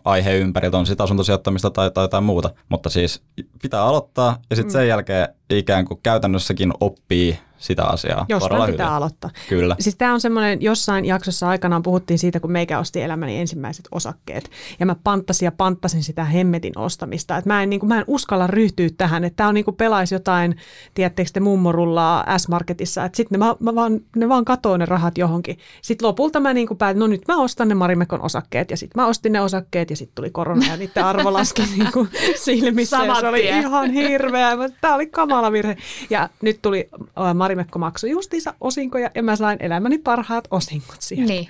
aiheen 0.06 0.40
ympäriltä, 0.40 0.78
on 0.78 0.86
sitä 0.86 1.04
asuntosijoittamista 1.04 1.72
tai, 1.72 1.92
tai 1.92 2.04
jotain 2.04 2.24
muuta. 2.24 2.50
Mutta 2.70 2.90
siis 2.90 3.22
pitää 3.62 3.84
aloittaa 3.84 4.38
ja 4.50 4.56
sitten 4.56 4.72
sen 4.72 4.88
jälkeen 4.88 5.28
ikään 5.50 5.86
kuin 5.86 6.00
käytännössäkin 6.04 6.74
oppii 6.80 7.40
sitä 7.58 7.84
asiaa 7.84 8.26
Jostain 8.30 8.72
pitää 8.72 8.86
hyvin. 8.86 8.96
aloittaa. 8.98 9.30
Kyllä. 9.50 9.76
Siis 9.80 9.96
tämä 9.96 10.14
on 10.14 10.22
semmoinen, 10.22 10.62
jossain 10.62 11.06
jaksossa 11.06 11.50
aikanaan 11.50 11.84
puhuttiin 11.84 12.20
siitä, 12.20 12.40
kun 12.40 12.52
meikä 12.52 12.80
osti 12.80 13.02
elämäni 13.02 13.40
ensimmäiset 13.40 13.88
osakkeet. 13.92 14.50
Ja 14.80 14.86
mä 14.86 14.96
panttasin 15.04 15.46
ja 15.46 15.52
panttasin 15.52 16.04
sitä 16.04 16.24
hemmetin 16.24 16.78
ostamista. 16.78 17.38
Et 17.38 17.46
mä, 17.46 17.64
en, 17.64 17.70
niin 17.70 17.80
kuin, 17.80 17.88
mä 17.88 18.00
en 18.00 18.04
uskalla 18.08 18.48
ryhtyä 18.48 18.90
tähän, 18.98 19.24
että 19.24 19.38
tämä 19.38 19.50
on 19.50 19.56
niin 19.56 19.66
kuin 19.66 19.76
pelaisi 19.76 20.16
jotain, 20.16 20.56
tiedättekö 20.94 21.30
te 21.34 21.40
mummorullaa 21.40 22.38
S-Marketissa. 22.38 23.06
Että 23.06 23.18
sitten 23.18 23.40
ne, 23.40 23.46
mä, 23.46 23.56
mä 23.60 23.76
vaan, 23.76 24.00
ne 24.16 24.30
vaan 24.30 24.46
katoo 24.46 24.78
ne 24.78 24.86
rahat 24.86 25.18
johonkin. 25.18 25.58
Sitten 25.82 26.08
lopulta 26.08 26.40
mä 26.40 26.54
niin 26.54 26.68
kuin 26.68 26.78
päätin, 26.78 27.00
no 27.00 27.08
nyt 27.08 27.22
mä 27.28 27.42
ostan 27.42 27.68
ne 27.68 27.76
Marimekon 27.76 28.22
osakkeet. 28.22 28.72
Ja 28.72 28.78
sitten 28.78 29.02
mä 29.02 29.08
ostin 29.08 29.32
ne 29.32 29.42
osakkeet 29.42 29.85
ja 29.90 29.96
sitten 29.96 30.16
tuli 30.16 30.30
korona 30.30 30.66
ja 30.68 30.78
niiden 30.78 31.06
arvo 31.06 31.34
laski 31.34 31.62
niin 31.78 31.92
kuin 31.94 32.10
silmissä. 32.36 32.98
Ja 32.98 33.02
Saman 33.02 33.22
se 33.22 33.28
oli 33.28 33.42
tien. 33.42 33.60
ihan 33.60 33.92
hirveä. 33.92 34.52
Tämä 34.82 34.96
oli 34.96 35.08
kamala 35.08 35.52
virhe. 35.52 35.78
Ja 36.10 36.30
nyt 36.42 36.60
tuli 36.62 36.90
Marimekko 37.34 37.80
maksu 37.80 38.08
justiinsa 38.08 38.54
osinkoja 38.62 39.12
ja 39.16 39.24
mä 39.24 39.36
sain 39.36 39.58
elämäni 39.62 39.98
parhaat 39.98 40.48
osinkot 40.52 41.02
sieltä. 41.02 41.34
Niin. 41.34 41.48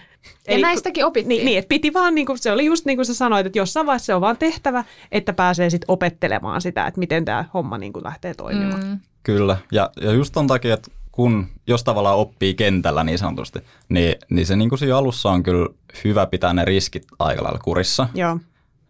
Ja 0.47 0.53
Eli- 0.53 0.61
näistäkin 0.61 1.05
opittiin. 1.05 1.29
Niin, 1.29 1.45
niin, 1.45 1.57
että 1.57 1.69
piti 1.69 1.93
vaan, 1.93 2.15
niin 2.15 2.27
kuin, 2.27 2.37
se 2.37 2.51
oli 2.51 2.65
just 2.65 2.85
niin 2.85 2.97
kuin 2.97 3.05
sä 3.05 3.13
sanoit, 3.13 3.45
että 3.45 3.59
jossain 3.59 3.85
vaiheessa 3.85 4.05
se 4.05 4.15
on 4.15 4.21
vaan 4.21 4.37
tehtävä, 4.37 4.83
että 5.11 5.33
pääsee 5.33 5.69
sitten 5.69 5.85
opettelemaan 5.91 6.61
sitä, 6.61 6.87
että 6.87 6.99
miten 6.99 7.25
tämä 7.25 7.45
homma 7.53 7.77
niin 7.77 7.93
kuin 7.93 8.03
lähtee 8.03 8.33
toimimaan. 8.33 8.85
Mm. 8.85 8.99
Kyllä, 9.23 9.57
ja, 9.71 9.89
ja 10.01 10.11
just 10.11 10.33
ton 10.33 10.47
takia, 10.47 10.73
että 10.73 10.91
kun, 11.15 11.47
jos 11.67 11.83
tavallaan 11.83 12.17
oppii 12.17 12.53
kentällä 12.53 13.03
niin 13.03 13.17
sanotusti, 13.17 13.59
niin, 13.89 14.15
niin 14.29 14.45
se 14.45 14.55
niin 14.55 14.69
kuin 14.69 14.79
siinä 14.79 14.97
alussa 14.97 15.29
on 15.29 15.43
kyllä 15.43 15.69
hyvä 16.03 16.25
pitää 16.25 16.53
ne 16.53 16.65
riskit 16.65 17.03
aika 17.19 17.43
lailla 17.43 17.59
kurissa. 17.59 18.07
Joo. 18.13 18.39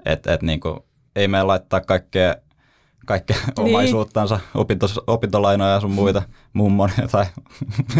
Että 0.06 0.34
et 0.34 0.42
niin 0.42 0.60
kuin, 0.60 0.80
ei 1.16 1.28
meidän 1.28 1.48
laittaa 1.48 1.82
kaikkea, 1.82 2.36
kaikkea 3.06 3.38
Niin. 3.58 3.68
omaisuuttansa, 3.76 4.40
opinto, 4.56 4.88
opintolainoja 5.08 5.72
ja 5.74 5.80
sun 5.80 5.92
muita, 5.92 6.22
mummon 6.54 6.90
tai 7.12 7.26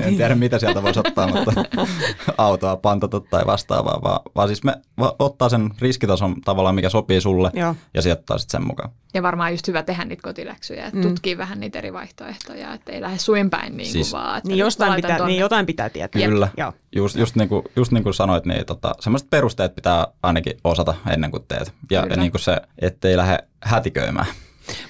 en 0.02 0.18
tiedä 0.18 0.36
mitä 0.36 0.60
sieltä 0.60 0.84
voisi 0.84 1.00
ottaa, 1.00 1.28
mutta 1.28 1.54
autoa 2.38 2.76
pantata 2.78 3.20
tai 3.20 3.46
vastaavaa, 3.46 4.02
vaan, 4.04 4.20
vaan 4.36 4.48
siis 4.48 4.64
me 4.64 4.76
va, 5.00 5.16
ottaa 5.20 5.50
sen 5.50 5.70
riskitason 5.80 6.42
tavallaan, 6.42 6.76
mikä 6.76 6.90
sopii 6.90 7.22
sulle 7.22 7.52
Joo. 7.54 7.76
ja 7.94 8.02
sijoittaa 8.02 8.38
sitten 8.38 8.60
sen 8.62 8.68
mukaan. 8.68 8.90
Ja 9.14 9.24
varmaan 9.24 9.52
just 9.52 9.68
hyvä 9.68 9.84
tehdä 9.84 10.06
niitä 10.06 10.22
kotiläksyjä, 10.24 10.86
että 10.86 10.98
Mm. 10.98 11.04
tutkii 11.08 11.38
vähän 11.38 11.60
niitä 11.60 11.80
eri 11.80 11.94
vaihtoehtoja, 11.94 12.74
että 12.74 12.92
ei 12.92 13.02
lähde 13.02 13.18
suin 13.18 13.50
päin 13.50 13.78
niin 13.78 13.92
Siis- 13.92 14.12
kuin 14.12 14.22
vaan. 14.22 14.38
Että 14.38 14.48
Niin 14.48 14.58
jostain, 14.60 14.96
pitää, 14.96 15.26
niin 15.26 15.40
jotain 15.40 15.66
pitää 15.66 15.90
tietää. 15.90 16.22
Kyllä. 16.22 16.48
Joo. 16.58 16.74
Just, 16.96 17.16
just, 17.16 17.36
niin 17.36 17.50
kuin, 17.50 17.64
just 17.76 17.92
niin 17.92 18.04
kuin 18.04 18.14
sanoit, 18.14 18.46
niin 18.46 18.66
tota, 18.66 18.96
semmoiset 19.00 19.30
perusteet 19.30 19.76
pitää 19.76 20.08
ainakin 20.24 20.54
osata 20.64 20.94
ennen 21.10 21.32
kuin 21.32 21.44
teet. 21.48 21.74
Ja, 21.92 22.02
Kyllä. 22.02 22.14
ja 22.14 22.20
niin 22.22 22.32
kuin 22.32 22.42
se, 22.42 22.62
ettei 22.82 23.18
lähde 23.18 23.38
hätiköimään. 23.64 24.26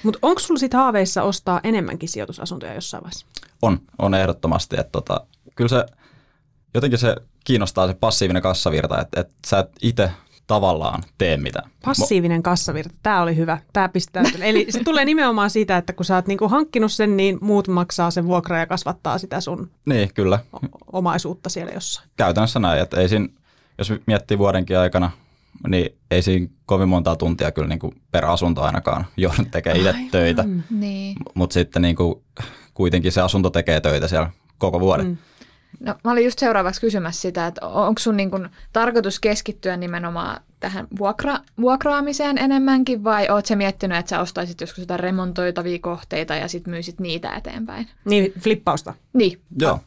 Mutta 0.02 0.18
onko 0.22 0.40
sulla 0.40 0.58
sitten 0.58 0.80
haaveissa 0.80 1.22
ostaa 1.22 1.60
enemmänkin 1.64 2.08
sijoitusasuntoja 2.08 2.74
jossain 2.74 3.02
vaiheessa? 3.02 3.26
On, 3.62 3.80
on 3.98 4.14
ehdottomasti. 4.14 4.76
Että 4.80 4.92
tota, 4.92 5.20
kyllä 5.56 5.68
se, 5.68 5.86
jotenkin 6.74 6.98
se 6.98 7.16
kiinnostaa 7.44 7.86
se 7.86 7.94
passiivinen 7.94 8.42
kassavirta, 8.42 9.00
että, 9.00 9.20
että 9.20 9.34
sä 9.46 9.58
et 9.58 9.70
itse 9.82 10.10
tavallaan 10.46 11.02
tee 11.18 11.36
mitään. 11.36 11.70
Passiivinen 11.84 12.42
kassavirta, 12.42 12.94
tämä 13.02 13.22
oli 13.22 13.36
hyvä. 13.36 13.58
Tämä 13.72 13.88
pistää. 13.88 14.22
Eli 14.40 14.66
se 14.70 14.84
tulee 14.84 15.04
nimenomaan 15.04 15.50
siitä, 15.50 15.76
että 15.76 15.92
kun 15.92 16.04
sä 16.04 16.14
oot 16.14 16.26
niinku 16.26 16.48
hankkinut 16.48 16.92
sen, 16.92 17.16
niin 17.16 17.38
muut 17.40 17.68
maksaa 17.68 18.10
sen 18.10 18.26
vuokra 18.26 18.58
ja 18.58 18.66
kasvattaa 18.66 19.18
sitä 19.18 19.40
sun 19.40 19.70
niin, 19.86 20.14
kyllä. 20.14 20.38
omaisuutta 20.92 21.48
siellä 21.48 21.72
jossain. 21.72 22.08
Käytännössä 22.16 22.58
näin, 22.58 22.82
että 22.82 23.00
ei 23.00 23.08
siinä, 23.08 23.28
jos 23.78 23.92
miettii 24.06 24.38
vuodenkin 24.38 24.78
aikana 24.78 25.10
niin 25.68 25.98
ei 26.10 26.22
siinä 26.22 26.48
kovin 26.66 26.88
montaa 26.88 27.16
tuntia 27.16 27.52
kyllä 27.52 27.68
niin 27.68 27.78
kuin 27.78 28.02
per 28.10 28.24
asunto 28.24 28.62
ainakaan 28.62 29.06
joudun 29.16 29.50
tekemään 29.50 29.80
itse 29.80 30.10
töitä. 30.10 30.44
Niin. 30.70 31.16
Mutta 31.34 31.54
sitten 31.54 31.82
niin 31.82 31.96
kuin, 31.96 32.14
kuitenkin 32.74 33.12
se 33.12 33.20
asunto 33.20 33.50
tekee 33.50 33.80
töitä 33.80 34.08
siellä 34.08 34.30
koko 34.58 34.80
vuoden. 34.80 35.06
Mm. 35.06 35.16
No, 35.80 35.94
mä 36.04 36.10
olin 36.12 36.24
just 36.24 36.38
seuraavaksi 36.38 36.80
kysymässä 36.80 37.20
sitä, 37.20 37.46
että 37.46 37.66
onko 37.66 37.98
sun 37.98 38.16
niin 38.16 38.30
kun 38.30 38.48
tarkoitus 38.72 39.20
keskittyä 39.20 39.76
nimenomaan 39.76 40.40
tähän 40.60 40.86
vuokra, 40.98 41.38
vuokraamiseen 41.60 42.38
enemmänkin 42.38 43.04
vai 43.04 43.28
oot 43.28 43.46
sä 43.46 43.56
miettinyt, 43.56 43.98
että 43.98 44.10
sä 44.10 44.20
ostaisit 44.20 44.60
joskus 44.60 44.78
jotain 44.78 45.00
remontoitavia 45.00 45.78
kohteita 45.78 46.34
ja 46.34 46.48
sit 46.48 46.66
myisit 46.66 47.00
niitä 47.00 47.34
eteenpäin? 47.34 47.88
Niin, 48.04 48.32
flippausta. 48.40 48.94
Niin. 49.12 49.40
Joo. 49.60 49.80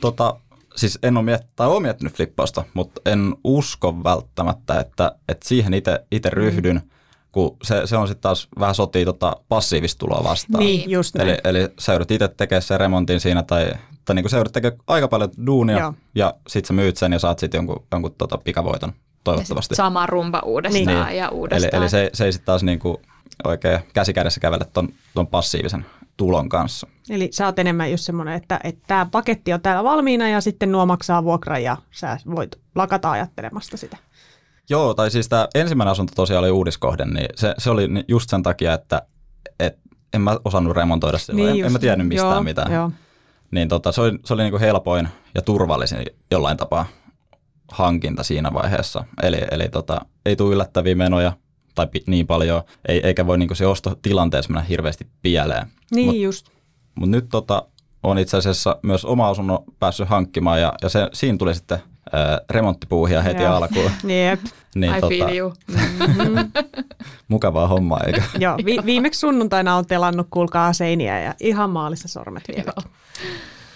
Tota, 0.00 0.40
siis 0.78 0.98
en 1.02 1.16
ole, 1.16 1.24
miet- 1.36 1.46
tai 1.56 1.66
ole 1.66 1.80
miettinyt 1.80 2.14
flippausta, 2.14 2.64
mutta 2.74 3.00
en 3.06 3.34
usko 3.44 4.04
välttämättä, 4.04 4.80
että, 4.80 5.12
että 5.28 5.48
siihen 5.48 5.72
itse 6.10 6.30
ryhdyn, 6.30 6.76
mm. 6.76 6.90
kun 7.32 7.56
se, 7.62 7.86
se 7.86 7.96
on 7.96 8.08
sitten 8.08 8.22
taas 8.22 8.48
vähän 8.58 8.74
sotii 8.74 9.04
tota 9.04 9.36
passiivista 9.48 9.98
tuloa 9.98 10.24
vastaan. 10.24 10.64
Niin, 10.64 10.90
just 10.90 11.14
näin. 11.14 11.28
Eli, 11.28 11.38
eli 11.44 11.68
sä 11.78 11.92
joudut 11.92 12.10
itse 12.10 12.28
tekemään 12.28 12.62
sen 12.62 12.80
remontin 12.80 13.20
siinä 13.20 13.42
tai, 13.42 13.72
tai 14.04 14.16
niin 14.16 14.30
sä 14.30 14.36
joudut 14.36 14.52
tekemään 14.52 14.80
aika 14.86 15.08
paljon 15.08 15.30
duunia 15.46 15.78
Joo. 15.78 15.94
ja 16.14 16.34
sit 16.48 16.64
sä 16.64 16.72
myyt 16.72 16.96
sen 16.96 17.12
ja 17.12 17.18
saat 17.18 17.38
sitten 17.38 17.58
jonkun, 17.58 17.84
jonkun 17.92 18.14
tota 18.18 18.38
pikavoiton 18.38 18.92
toivottavasti. 19.24 19.74
Sama 19.74 20.06
rumba 20.06 20.40
uudestaan 20.44 20.86
Niin. 20.86 21.16
ja 21.16 21.28
Eli, 21.28 21.34
uudestaan. 21.34 21.82
eli 21.82 21.90
se, 21.90 22.10
se 22.14 22.24
ei 22.24 22.32
sitten 22.32 22.46
taas 22.46 22.62
niin 22.62 22.78
kuin 22.78 22.96
oikein 23.44 23.80
käsikädessä 23.94 24.40
kävele 24.40 24.64
ton, 24.72 24.88
ton 25.14 25.26
passiivisen 25.26 25.86
tulon 26.18 26.48
kanssa. 26.48 26.86
Eli 27.10 27.28
sä 27.32 27.46
oot 27.46 27.58
enemmän 27.58 27.90
just 27.90 28.04
semmoinen, 28.04 28.34
että, 28.34 28.60
että 28.64 28.80
tämä 28.86 29.06
paketti 29.12 29.52
on 29.52 29.60
täällä 29.60 29.84
valmiina 29.84 30.28
ja 30.28 30.40
sitten 30.40 30.72
nuo 30.72 30.86
maksaa 30.86 31.24
vuokran 31.24 31.62
ja 31.62 31.76
sä 31.90 32.18
voit 32.34 32.56
lakata 32.74 33.10
ajattelemasta 33.10 33.76
sitä. 33.76 33.96
Joo, 34.70 34.94
tai 34.94 35.10
siis 35.10 35.28
tämä 35.28 35.48
ensimmäinen 35.54 35.92
asunto 35.92 36.12
tosiaan 36.16 36.44
oli 36.44 36.50
uudiskohde, 36.50 37.04
niin 37.04 37.28
se, 37.34 37.54
se 37.58 37.70
oli 37.70 37.88
just 38.08 38.30
sen 38.30 38.42
takia, 38.42 38.74
että 38.74 39.02
et 39.60 39.78
en 40.14 40.20
mä 40.20 40.36
osannut 40.44 40.76
remontoida 40.76 41.18
silloin, 41.18 41.52
niin 41.52 41.60
en, 41.60 41.66
en 41.66 41.72
mä 41.72 41.78
tiennyt 41.78 42.08
mistään 42.08 42.32
joo, 42.32 42.42
mitään. 42.42 42.72
Joo. 42.72 42.90
Niin 43.50 43.68
tota, 43.68 43.92
se 43.92 44.00
oli, 44.00 44.18
se 44.24 44.34
oli 44.34 44.42
niinku 44.42 44.58
helpoin 44.58 45.08
ja 45.34 45.42
turvallisin 45.42 46.06
jollain 46.30 46.56
tapaa 46.56 46.86
hankinta 47.72 48.22
siinä 48.22 48.52
vaiheessa. 48.52 49.04
Eli, 49.22 49.40
eli 49.50 49.68
tota, 49.68 50.00
ei 50.26 50.36
tule 50.36 50.54
yllättäviä 50.54 50.94
menoja 50.94 51.32
tai 51.78 51.86
pi- 51.86 52.04
niin 52.06 52.26
paljon, 52.26 52.62
ei, 52.88 53.00
eikä 53.06 53.26
voi 53.26 53.38
niinku 53.38 53.54
se 53.54 53.66
ostotilanteessa 53.66 54.52
mennä 54.52 54.62
hirveästi 54.68 55.06
pieleen. 55.22 55.66
Niin 55.94 56.06
Mut- 56.10 56.16
just. 56.16 56.46
Mutta 56.94 57.10
nyt 57.10 57.28
tota, 57.30 57.62
on 58.02 58.18
itse 58.18 58.36
asiassa 58.36 58.76
myös 58.82 59.04
oma 59.04 59.28
asunnon 59.28 59.58
päässyt 59.78 60.08
hankkimaan 60.08 60.60
ja, 60.60 60.72
ja 60.82 60.88
se, 60.88 61.08
siinä 61.12 61.38
tuli 61.38 61.54
sitten 61.54 61.78
ää, 62.12 62.40
remonttipuuhia 62.50 63.22
heti 63.22 63.42
Joo. 63.42 63.54
alkuun. 63.56 63.90
Jep. 64.24 64.40
Niin, 64.74 64.94
I 64.94 65.00
feel 65.08 65.36
you. 65.36 65.52
mukavaa 67.28 67.66
hommaa, 67.66 68.00
eikö? 68.06 68.22
Joo, 68.38 68.56
vi- 68.64 68.84
viimeksi 68.84 69.20
sunnuntaina 69.20 69.76
on 69.76 69.86
telannut, 69.86 70.26
kuulkaa 70.30 70.72
seiniä 70.72 71.20
ja 71.20 71.34
ihan 71.40 71.70
maalissa 71.70 72.08
sormet 72.08 72.42
vielä. 72.56 72.72
Joo. 72.76 72.92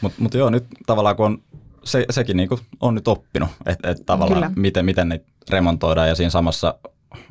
Mutta 0.01 0.23
mut 0.23 0.35
joo, 0.35 0.51
nyt 0.51 0.65
tavallaan 0.87 1.17
kun 1.17 1.27
on, 1.27 1.39
se, 1.85 2.05
sekin 2.11 2.37
niinku 2.37 2.59
on 2.81 2.95
nyt 2.95 3.09
oppinut, 3.09 3.49
että 3.67 3.91
et 3.91 3.99
tavallaan 4.07 4.43
Kyllä. 4.43 4.53
miten, 4.57 4.85
miten 4.85 5.09
niitä 5.09 5.25
remontoidaan 5.51 6.09
ja 6.09 6.15
siinä 6.15 6.31
samassa 6.31 6.75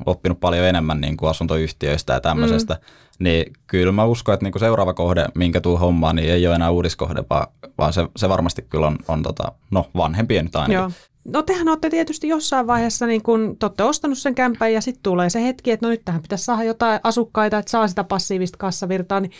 oppinut 0.06 0.40
paljon 0.40 0.66
enemmän 0.66 1.00
niinku 1.00 1.26
asuntoyhtiöistä 1.26 2.12
ja 2.12 2.20
tämmöisestä, 2.20 2.74
mm. 2.74 3.24
niin 3.24 3.52
kyllä 3.66 3.92
mä 3.92 4.04
uskon, 4.04 4.32
että 4.32 4.44
niinku 4.44 4.58
seuraava 4.58 4.94
kohde, 4.94 5.26
minkä 5.34 5.60
tuu 5.60 5.76
hommaan, 5.76 6.16
niin 6.16 6.30
ei 6.30 6.46
ole 6.46 6.54
enää 6.54 6.70
uudiskohde, 6.70 7.24
vaan, 7.30 7.46
vaan 7.78 7.92
se, 7.92 8.08
se 8.16 8.28
varmasti 8.28 8.62
kyllä 8.62 8.86
on, 8.86 8.98
on 9.08 9.22
tota, 9.22 9.52
no, 9.70 9.86
vanhempien 9.96 10.44
nyt 10.44 10.56
ainakin. 10.56 10.74
Joo. 10.74 10.90
No 11.24 11.42
tehän 11.42 11.68
olette 11.68 11.90
tietysti 11.90 12.28
jossain 12.28 12.66
vaiheessa, 12.66 13.06
niin 13.06 13.22
kun 13.22 13.56
te 13.58 13.66
olette 13.66 13.82
ostanut 13.82 14.18
sen 14.18 14.34
kämpän 14.34 14.72
ja 14.72 14.80
sitten 14.80 15.02
tulee 15.02 15.30
se 15.30 15.42
hetki, 15.42 15.70
että 15.70 15.86
no 15.86 15.90
nyt 15.90 16.04
tähän 16.04 16.22
pitäisi 16.22 16.44
saada 16.44 16.62
jotain 16.62 17.00
asukkaita, 17.02 17.58
että 17.58 17.70
saa 17.70 17.88
sitä 17.88 18.04
passiivista 18.04 18.58
kassavirtaa. 18.58 19.20
Niin 19.20 19.32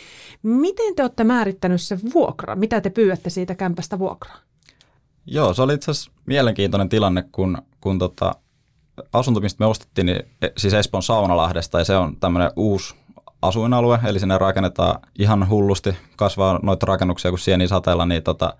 miten 0.43 0.95
te 0.95 1.03
olette 1.03 1.23
määrittänyt 1.23 1.81
sen 1.81 1.99
vuokra? 2.13 2.55
Mitä 2.55 2.81
te 2.81 2.89
pyydätte 2.89 3.29
siitä 3.29 3.55
kämpästä 3.55 3.99
vuokraa? 3.99 4.37
Joo, 5.25 5.53
se 5.53 5.61
oli 5.61 5.73
itse 5.73 5.91
asiassa 5.91 6.11
mielenkiintoinen 6.25 6.89
tilanne, 6.89 7.23
kun, 7.31 7.57
kun 7.81 7.99
tota, 7.99 8.35
asunto, 9.13 9.39
mistä 9.39 9.63
me 9.63 9.65
ostettiin, 9.65 10.05
niin, 10.05 10.21
e- 10.41 10.53
siis 10.57 10.73
Espoon 10.73 11.03
Saunalahdesta, 11.03 11.79
ja 11.79 11.85
se 11.85 11.97
on 11.97 12.17
tämmöinen 12.19 12.51
uusi 12.55 12.95
asuinalue, 13.41 13.99
eli 14.05 14.19
sinne 14.19 14.37
rakennetaan 14.37 14.99
ihan 15.19 15.49
hullusti, 15.49 15.95
kasvaa 16.15 16.59
noita 16.63 16.85
rakennuksia 16.85 17.31
kuin 17.31 17.39
sieni 17.39 17.67
sateella, 17.67 18.05
niin 18.05 18.23
tota, 18.23 18.53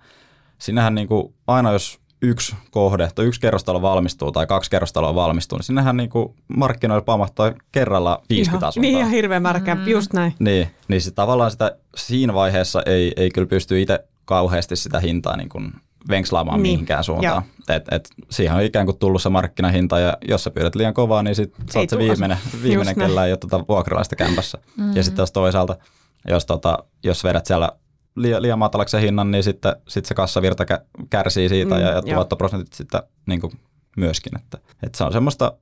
sinnehän 0.58 0.94
niin 0.94 1.08
kuin 1.08 1.34
aina 1.46 1.72
jos 1.72 2.00
yksi 2.22 2.56
kohde 2.70 3.10
tai 3.14 3.24
yksi 3.24 3.40
kerrostalo 3.40 3.82
valmistuu 3.82 4.32
tai 4.32 4.46
kaksi 4.46 4.70
kerrostaloa 4.70 5.14
valmistuu, 5.14 5.58
niin 5.58 5.64
sinnehän 5.64 5.96
niin 5.96 6.10
kuin 6.10 6.34
markkinoilla 6.56 7.04
pamahtaa 7.04 7.52
kerralla 7.72 8.22
50 8.28 8.56
ihan, 8.56 8.68
asuntoa. 8.68 8.88
Niin 8.88 8.98
ihan 8.98 9.10
hirveän 9.10 9.42
määrä 9.42 9.60
kämppä, 9.60 9.90
just 9.90 10.12
näin. 10.12 10.34
Niin, 10.38 10.68
niin 10.88 11.00
sit 11.00 11.14
tavallaan 11.14 11.50
sitä 11.50 11.76
siinä 11.96 12.34
vaiheessa 12.34 12.82
ei, 12.86 13.12
ei 13.16 13.30
kyllä 13.30 13.46
pysty 13.46 13.82
itse 13.82 14.04
kauheasti 14.24 14.76
sitä 14.76 15.00
hintaa 15.00 15.36
niin 15.36 15.48
kuin 15.48 15.72
venkslaamaan 16.08 16.62
Niin, 16.62 16.72
mihinkään 16.74 17.04
suuntaan. 17.04 17.42
Et, 17.68 17.84
et 17.90 18.08
siihen 18.30 18.56
on 18.56 18.62
ikään 18.62 18.86
kuin 18.86 18.98
tullut 18.98 19.22
se 19.22 19.28
markkinahinta 19.28 19.98
ja 19.98 20.16
jos 20.28 20.44
sä 20.44 20.50
pyydät 20.50 20.74
liian 20.74 20.94
kovaa, 20.94 21.22
niin 21.22 21.34
sit 21.34 21.54
sä 21.70 21.78
oot 21.78 21.90
se 21.90 21.98
viimeinen, 21.98 22.38
viimeinen 22.62 22.94
kellä 22.94 23.26
ei 23.26 23.32
ole 23.32 23.38
tuota 23.38 23.64
vuokralaista 23.68 24.16
kämpässä. 24.16 24.58
Mm-hmm. 24.76 24.96
Ja 24.96 25.02
sitten 25.02 25.16
taas 25.16 25.32
toisaalta, 25.32 25.76
jos, 26.28 26.46
tota, 26.46 26.78
jos 27.04 27.24
vedät 27.24 27.46
siellä 27.46 27.70
liian, 28.16 28.42
liian 28.42 28.58
matalaksi 28.58 28.92
se 28.92 29.00
hinnan, 29.00 29.30
niin 29.30 29.44
sitten 29.44 29.76
sit 29.88 30.04
se 30.04 30.14
kassavirta 30.14 30.64
kä- 30.64 31.04
kärsii 31.10 31.48
siitä 31.48 31.74
Mm, 31.74 31.80
mm, 31.80 31.86
ja, 31.86 31.92
ja 31.92 32.02
tuottoprosentit 32.02 32.72
sitten 32.72 33.02
niin 33.26 33.40
kuin 33.40 33.52
myöskin. 33.96 34.38
Että, 34.38 34.58
että 34.82 34.98
se 34.98 35.04
on 35.04 35.12
semmoista, 35.12 35.52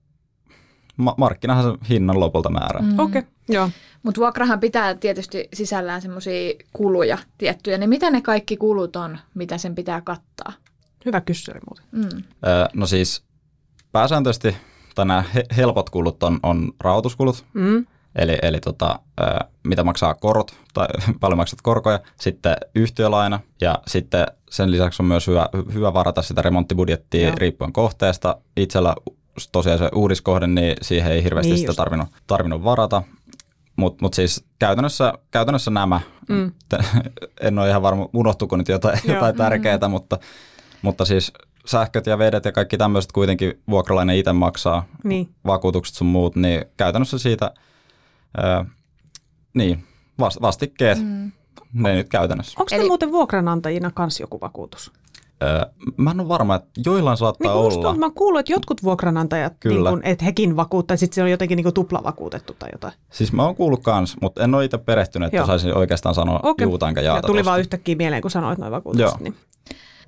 ma- 0.97 1.15
markkinahan 1.19 1.65
se 1.65 1.79
hinnan 1.89 2.21
lopulta 2.21 2.51
määrää. 2.51 2.83
Mm. 2.83 2.99
Okei, 2.99 3.19
okay, 3.19 3.33
joo. 3.49 3.71
Mutta 4.03 4.21
vuokrahan 4.21 4.61
pitää 4.61 4.95
tietysti 4.95 5.49
sisällään 5.55 6.03
semmoisia 6.03 6.55
kuluja 6.73 7.19
tiettyjä. 7.39 7.79
Niin 7.79 7.89
mitä 7.91 8.11
ne 8.11 8.21
kaikki 8.23 8.57
kulut 8.57 8.97
on, 8.97 9.19
mitä 9.35 9.59
sen 9.59 9.75
pitää 9.75 10.01
kattaa? 10.01 10.53
Hyvä 11.05 11.21
kysymys 11.21 11.63
muuten. 11.69 11.85
Mm. 11.93 12.23
Öö, 12.47 12.67
no 12.75 12.87
siis 12.87 13.25
pääsääntöisesti, 13.93 14.57
tai 14.95 15.07
nämä 15.07 15.25
he- 15.35 15.45
helpot 15.57 15.91
kulut 15.91 16.23
on, 16.23 16.41
on 16.43 16.73
rahoituskulut, 16.81 17.45
Mm. 17.55 17.87
eli, 18.17 18.39
eli 18.43 18.61
tota, 18.61 18.99
öö, 19.21 19.39
mitä 19.65 19.85
maksaa 19.85 20.15
korot, 20.15 20.55
tai 20.75 20.87
paljon 21.21 21.37
maksat 21.37 21.63
korkoja, 21.63 22.01
sitten 22.21 22.57
yhtiölaina, 22.75 23.41
ja 23.61 23.79
sitten 23.87 24.27
sen 24.51 24.71
lisäksi 24.71 25.03
on 25.03 25.07
myös 25.07 25.27
hyvä, 25.27 25.49
hyvä 25.75 25.95
varata 25.95 26.23
sitä 26.23 26.43
remonttibudjettia 26.43 27.27
Joo. 27.27 27.37
riippuen 27.37 27.73
kohteesta. 27.73 28.37
Itsellä 28.57 28.95
tosiaan 29.53 29.79
se 29.79 29.89
uudiskohde, 29.95 30.47
niin 30.47 30.77
siihen 30.83 31.13
ei 31.13 31.25
hirveästi 31.25 31.51
Niin 31.51 31.59
sitä 31.59 31.69
just. 31.71 31.77
tarvinnut, 31.77 32.09
tarvinnut 32.27 32.65
varata. 32.65 33.03
Mutta 33.77 33.99
mut 34.05 34.15
siis 34.15 34.45
käytännössä, 34.59 35.13
käytännössä 35.31 35.71
nämä, 35.71 36.01
Mm. 36.29 36.53
en 37.41 37.59
ole 37.59 37.69
ihan 37.69 37.83
varma, 37.83 38.09
unohtuuko 38.15 38.57
nyt 38.57 38.69
jotain, 38.69 38.99
Joo. 39.05 39.15
jotain 39.15 39.37
tärkeää, 39.37 39.89
mutta, 39.89 40.19
mutta 40.83 41.05
siis 41.05 41.33
sähköt 41.67 42.07
ja 42.07 42.19
vedet 42.19 42.45
ja 42.45 42.53
kaikki 42.53 42.77
tämmöiset 42.79 43.13
kuitenkin 43.13 43.63
vuokralainen 43.69 44.17
itse 44.17 44.33
maksaa, 44.33 44.85
Niin. 45.05 45.29
vakuutukset 45.47 45.95
sun 45.97 46.07
muut, 46.07 46.37
niin 46.37 46.65
käytännössä 46.77 47.19
siitä, 47.19 47.55
ää, 48.37 48.65
niin, 49.55 49.85
vast, 50.19 50.41
vastikkeet, 50.43 50.99
mm. 50.99 51.33
ne 51.73 51.95
nyt 51.95 52.09
käytännössä. 52.09 52.55
Onko 52.61 52.75
Eli- 52.75 52.83
te 52.83 52.89
muuten 52.89 53.13
vuokranantajina 53.13 53.91
kanssa 53.95 54.23
joku 54.23 54.41
vakuutus? 54.41 54.93
Mä 55.97 56.11
en 56.11 56.21
ole 56.21 56.29
varma, 56.29 56.55
että 56.55 56.69
joillain 56.87 57.17
saattaa 57.17 57.53
Niin, 57.55 57.61
olla. 57.77 57.89
on, 57.91 57.99
mä 57.99 58.11
kuullut, 58.15 58.41
että 58.41 58.53
jotkut 58.53 58.83
vuokranantajat, 58.83 59.53
Kyllä. 59.61 59.91
niin 59.91 59.99
kun, 59.99 60.01
että 60.07 60.25
hekin 60.25 60.57
vakuuttaa, 60.57 60.97
sitten 60.97 61.15
se 61.15 61.23
on 61.23 61.31
jotenkin 61.31 61.57
niin 61.57 61.65
kuin 61.65 61.75
tuplavakuutettu 61.75 62.57
tai 62.59 62.69
jotain. 62.73 62.93
Siis 63.11 63.33
mä 63.33 63.45
oon 63.45 63.57
kuullut 63.57 63.83
kans, 63.83 64.17
mutta 64.21 64.45
en 64.45 64.55
ole 64.55 64.65
itse 64.65 64.79
perehtynyt, 64.79 65.27
että 65.27 65.37
Joo. 65.37 65.47
saisin 65.47 65.75
oikeastaan 65.77 66.15
sanoa 66.15 66.41
Okei. 66.43 66.65
juuta 66.65 66.89
enkä 66.89 67.01
Ja 67.01 67.07
jaata 67.07 67.27
tuli 67.27 67.39
tosta. 67.39 67.51
vaan 67.51 67.61
yhtäkkiä 67.61 67.97
mieleen, 67.97 68.23
kun 68.23 68.31
sanoit 68.31 68.59
noin 68.59 68.73
vakuutukset. 68.73 69.11
Joo. 69.11 69.19
Niin. 69.21 69.35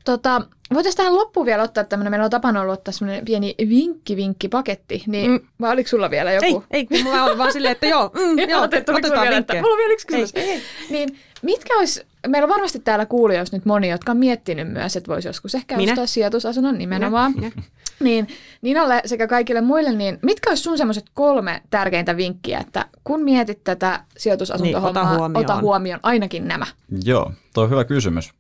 Tota, 0.04 0.42
voitaisiin 0.74 0.96
tähän 0.96 1.14
loppuun 1.16 1.46
vielä 1.46 1.62
ottaa 1.62 1.84
tämmöinen, 1.84 2.10
meillä 2.10 2.24
on 2.24 2.30
tapana 2.30 2.60
ollut 2.60 2.72
ottaa 2.72 2.92
semmoinen 2.92 3.24
pieni 3.24 3.54
vinkki-vinkki-paketti, 3.68 5.02
niin 5.06 5.30
Mm. 5.30 5.40
vai 5.60 5.72
oliko 5.72 5.88
sulla 5.88 6.10
vielä 6.10 6.32
joku? 6.32 6.64
Ei, 6.70 6.86
ei, 6.90 7.02
mulla 7.02 7.24
on 7.24 7.38
vaan 7.38 7.52
silleen, 7.52 7.72
että 7.72 7.86
joo, 7.86 8.10
mm, 8.14 8.20
joo 8.38 8.46
vielä, 8.48 8.64
että, 8.64 8.92
vinkkejä. 8.92 9.62
mulla 9.62 9.74
on 9.74 9.78
vielä 9.78 9.92
yksi 9.92 10.06
kysymys. 10.06 10.30
Ei, 10.34 10.42
ei, 10.42 10.50
ei. 10.52 10.62
Niin, 10.90 11.16
mitkä 11.42 11.78
olisi, 11.78 12.06
meillä 12.28 12.46
on 12.46 12.50
varmasti 12.50 12.78
täällä 12.78 13.06
kuulijoissa 13.06 13.56
nyt 13.56 13.64
moni, 13.66 13.90
jotka 13.90 14.12
on 14.12 14.18
miettinyt 14.18 14.72
myös, 14.72 14.96
että 14.96 15.12
voisi 15.12 15.28
joskus 15.28 15.54
ehkä 15.54 15.76
Minä. 15.76 15.92
ostaa 15.92 16.06
sijoitusasunnon 16.06 16.78
nimenomaan. 16.78 17.32
Minä. 17.36 17.50
Niin 18.00 18.28
Ninalle 18.62 19.02
sekä 19.04 19.26
kaikille 19.26 19.60
muille, 19.60 19.92
niin 19.92 20.18
mitkä 20.22 20.50
olisi 20.50 20.62
sun 20.62 20.78
semmoiset 20.78 21.04
kolme 21.14 21.62
tärkeintä 21.70 22.16
vinkkiä, 22.16 22.58
että 22.58 22.86
kun 23.04 23.22
mietit 23.22 23.64
tätä 23.64 24.00
sijoitusasuntohommaa, 24.16 25.02
Niin, 25.02 25.10
ota 25.10 25.18
huomioon. 25.18 25.44
ota 25.44 25.60
huomioon 25.60 26.00
ainakin 26.02 26.48
nämä. 26.48 26.66
Joo, 27.04 27.32
tuo 27.54 27.64
on 27.64 27.70
hyvä 27.70 27.84
kysymys. 27.84 28.30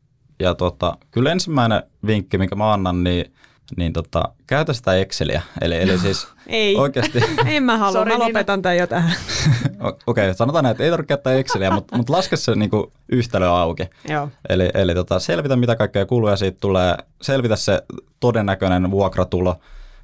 Ja 0.40 0.54
tota, 0.54 0.96
kyllä 1.10 1.32
ensimmäinen 1.32 1.82
vinkki, 2.06 2.38
minkä 2.38 2.54
mä 2.54 2.72
annan, 2.72 3.04
niin, 3.04 3.32
niin 3.76 3.92
tota, 3.92 4.22
käytä 4.46 4.72
sitä 4.72 4.94
Exceliä. 4.94 5.42
Eli, 5.60 5.76
eli 5.76 5.98
siis 5.98 6.28
Ei. 6.46 6.76
oikeasti, 6.76 7.20
En 7.46 7.62
mä 7.62 7.78
halua, 7.78 7.92
Sori, 7.92 8.12
mä 8.12 8.18
lopetan 8.18 8.62
tämän 8.62 8.76
jo 8.76 8.86
tähän. 8.86 9.16
okei, 9.80 9.98
okay, 10.06 10.34
sanotaan 10.34 10.62
näin, 10.62 10.70
että 10.70 10.84
ei 10.84 10.90
tarvitse 10.90 11.08
käyttää 11.08 11.34
Exceliä, 11.34 11.70
mutta, 11.70 11.96
mutta 11.96 12.12
laske 12.12 12.36
se 12.36 12.54
niinku 12.54 12.92
yhtälö 13.08 13.48
auki. 13.48 13.84
joo. 14.08 14.28
Eli, 14.48 14.70
eli 14.74 14.94
tota, 14.94 15.18
selvitä, 15.18 15.56
mitä 15.56 15.76
kaikkea 15.76 16.06
kuluja 16.06 16.36
siitä 16.36 16.58
tulee, 16.60 16.96
selvitä 17.22 17.56
se 17.56 17.82
todennäköinen 18.20 18.90
vuokratulo 18.90 19.56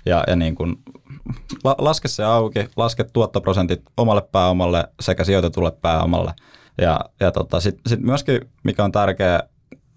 ja, 0.06 0.24
ja 0.26 0.36
niin 0.36 0.54
kuin, 0.54 0.76
la, 1.64 1.74
laske 1.78 2.08
se 2.08 2.24
auki, 2.24 2.68
laske 2.76 3.04
tuottoprosentit 3.04 3.82
omalle 3.96 4.22
pääomalle 4.32 4.84
sekä 5.00 5.24
sijoitetulle 5.24 5.70
pääomalle. 5.70 6.32
Ja, 6.80 7.00
ja 7.20 7.32
tota, 7.32 7.60
sitten 7.60 7.82
sit 7.86 8.00
myöskin, 8.00 8.40
mikä 8.62 8.84
on 8.84 8.92
tärkeää, 8.92 9.42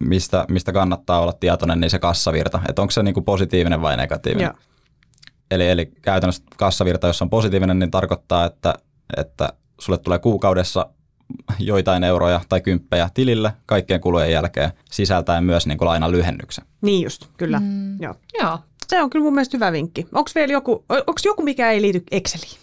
mistä, 0.06 0.46
mistä 0.50 0.72
kannattaa 0.72 1.22
olla 1.22 1.34
tietoinen, 1.34 1.80
niin 1.80 1.90
se 1.90 2.00
kassavirta, 2.00 2.62
että 2.70 2.82
onko 2.82 2.92
se 2.92 3.04
niin 3.04 3.14
kuin 3.14 3.24
positiivinen 3.24 3.82
vai 3.82 3.98
negatiivinen. 3.98 4.46
Joo. 4.46 4.74
Eli, 5.52 5.70
eli 5.70 5.86
käytännössä 6.02 6.44
kassavirta, 6.58 7.08
jos 7.08 7.22
on 7.22 7.30
positiivinen, 7.30 7.80
niin 7.80 7.92
tarkoittaa, 7.92 8.46
että, 8.46 8.74
että 9.18 9.54
sulle 9.80 9.98
tulee 9.98 10.20
kuukaudessa 10.20 10.90
joitain 11.60 12.04
euroja 12.04 12.42
tai 12.50 12.62
kymppejä 12.62 13.10
tilille 13.14 13.54
kaikkien 13.66 14.02
kulujen 14.02 14.32
jälkeen 14.32 14.72
sisältäen 14.92 15.44
myös 15.44 15.68
niin 15.68 15.78
kuin 15.78 15.88
lainan 15.88 16.12
lyhennyksen. 16.12 16.66
Niin 16.82 17.04
just, 17.04 17.26
kyllä. 17.38 17.60
Mm. 17.60 18.02
Joo. 18.02 18.16
Joo. 18.42 18.60
Se 18.88 19.02
on 19.02 19.10
kyllä 19.10 19.24
mun 19.24 19.34
mielestä 19.34 19.58
hyvä 19.58 19.72
vinkki. 19.72 20.08
Onko 20.14 20.32
vielä 20.36 20.54
joku, 20.54 20.86
onko 20.90 21.20
joku, 21.26 21.44
mikä 21.44 21.72
ei 21.72 21.82
liity 21.82 22.04
Exceliin? 22.12 22.58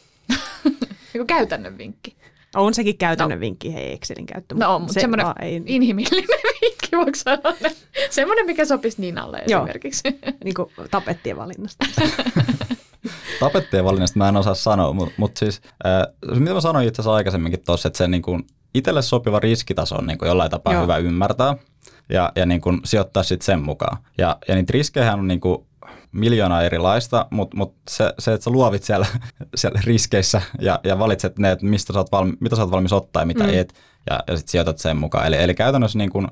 Joku 1.15 1.27
käytännön 1.27 1.79
vinkki. 1.79 2.17
On 2.57 2.75
sekin 2.75 2.99
käytännön 2.99 3.39
no. 3.39 3.41
vinkki, 3.41 3.75
hei 3.75 3.93
Excelin 3.93 4.27
käyttö. 4.27 4.55
No 4.55 4.75
on, 4.75 4.81
mutta 4.81 4.95
se 4.95 5.01
semmoinen 5.01 5.27
ei, 5.43 5.63
inhimillinen 5.67 6.29
vinkki, 6.63 6.97
voiko 6.97 7.15
sanoa? 7.15 7.71
Semmoinen, 8.11 8.47
mikä 8.47 8.65
sopisi 8.65 9.01
Ninalle 9.01 9.43
Joo. 9.49 9.63
esimerkiksi. 9.63 10.03
niin 10.45 10.55
kuin 10.55 10.71
tapettien 10.91 11.37
valinnasta. 11.37 11.87
Tapettien 13.41 13.85
valinnasta 13.85 14.19
mä 14.19 14.29
en 14.29 14.37
osaa 14.37 14.55
sanoa, 14.55 14.93
mutta 14.93 15.15
mut 15.17 15.37
siis 15.37 15.61
äh, 15.87 16.39
mitä 16.41 16.55
mä 16.55 16.61
sanoin 16.61 16.89
itse 16.89 17.03
asiassa 17.03 17.15
aikaisemminkin 17.15 17.63
tuossa, 17.67 17.89
että 17.89 17.99
se 17.99 18.09
niin 18.09 18.23
kuin 18.23 18.47
itselle 18.75 19.03
sopiva 19.03 19.41
riskitaso 19.41 19.97
on 19.97 20.07
niin 20.07 20.19
kuin 20.19 20.27
jollain 20.27 20.51
tapaa 20.51 20.73
Joo. 20.73 20.83
hyvä 20.83 20.97
ymmärtää 20.97 21.57
ja, 22.09 22.33
ja 22.37 22.47
niin 22.47 22.61
kuin 22.61 22.81
sijoittaa 22.85 23.23
sitten 23.23 23.45
sen 23.47 23.61
mukaan. 23.61 23.99
Ja, 24.19 24.37
ja 24.49 24.55
niitä 24.55 24.73
riskejä 24.73 25.15
on 25.15 25.29
niin 25.29 25.41
kuin 25.41 25.67
miljoona 26.13 26.63
erilaista, 26.63 27.27
mutta 27.31 27.57
mut 27.57 27.75
se, 27.91 28.13
se, 28.19 28.33
että 28.33 28.45
sä 28.45 28.51
luovit 28.51 28.83
siellä, 28.83 29.07
siellä 29.55 29.81
riskeissä 29.85 30.43
ja, 30.61 30.81
ja 30.85 30.99
valitset 30.99 31.39
ne, 31.39 31.51
että 31.53 31.67
mistä 31.67 31.93
sä 31.93 31.99
oot 31.99 32.13
valmi, 32.13 32.33
mitä 32.41 32.57
sä 32.57 32.63
oot 32.63 32.71
valmis 32.71 32.93
ottaa 32.93 33.23
ja 33.23 33.27
mitä 33.27 33.45
Mm. 33.45 33.51
et, 33.55 33.75
ja, 34.11 34.21
ja 34.27 34.37
sitten 34.37 34.51
sijoitat 34.51 34.79
sen 34.79 34.97
mukaan. 34.97 35.27
Eli, 35.27 35.37
eli 35.37 35.55
käytännössä 35.55 35.99
niin 35.99 36.11
kuin 36.11 36.29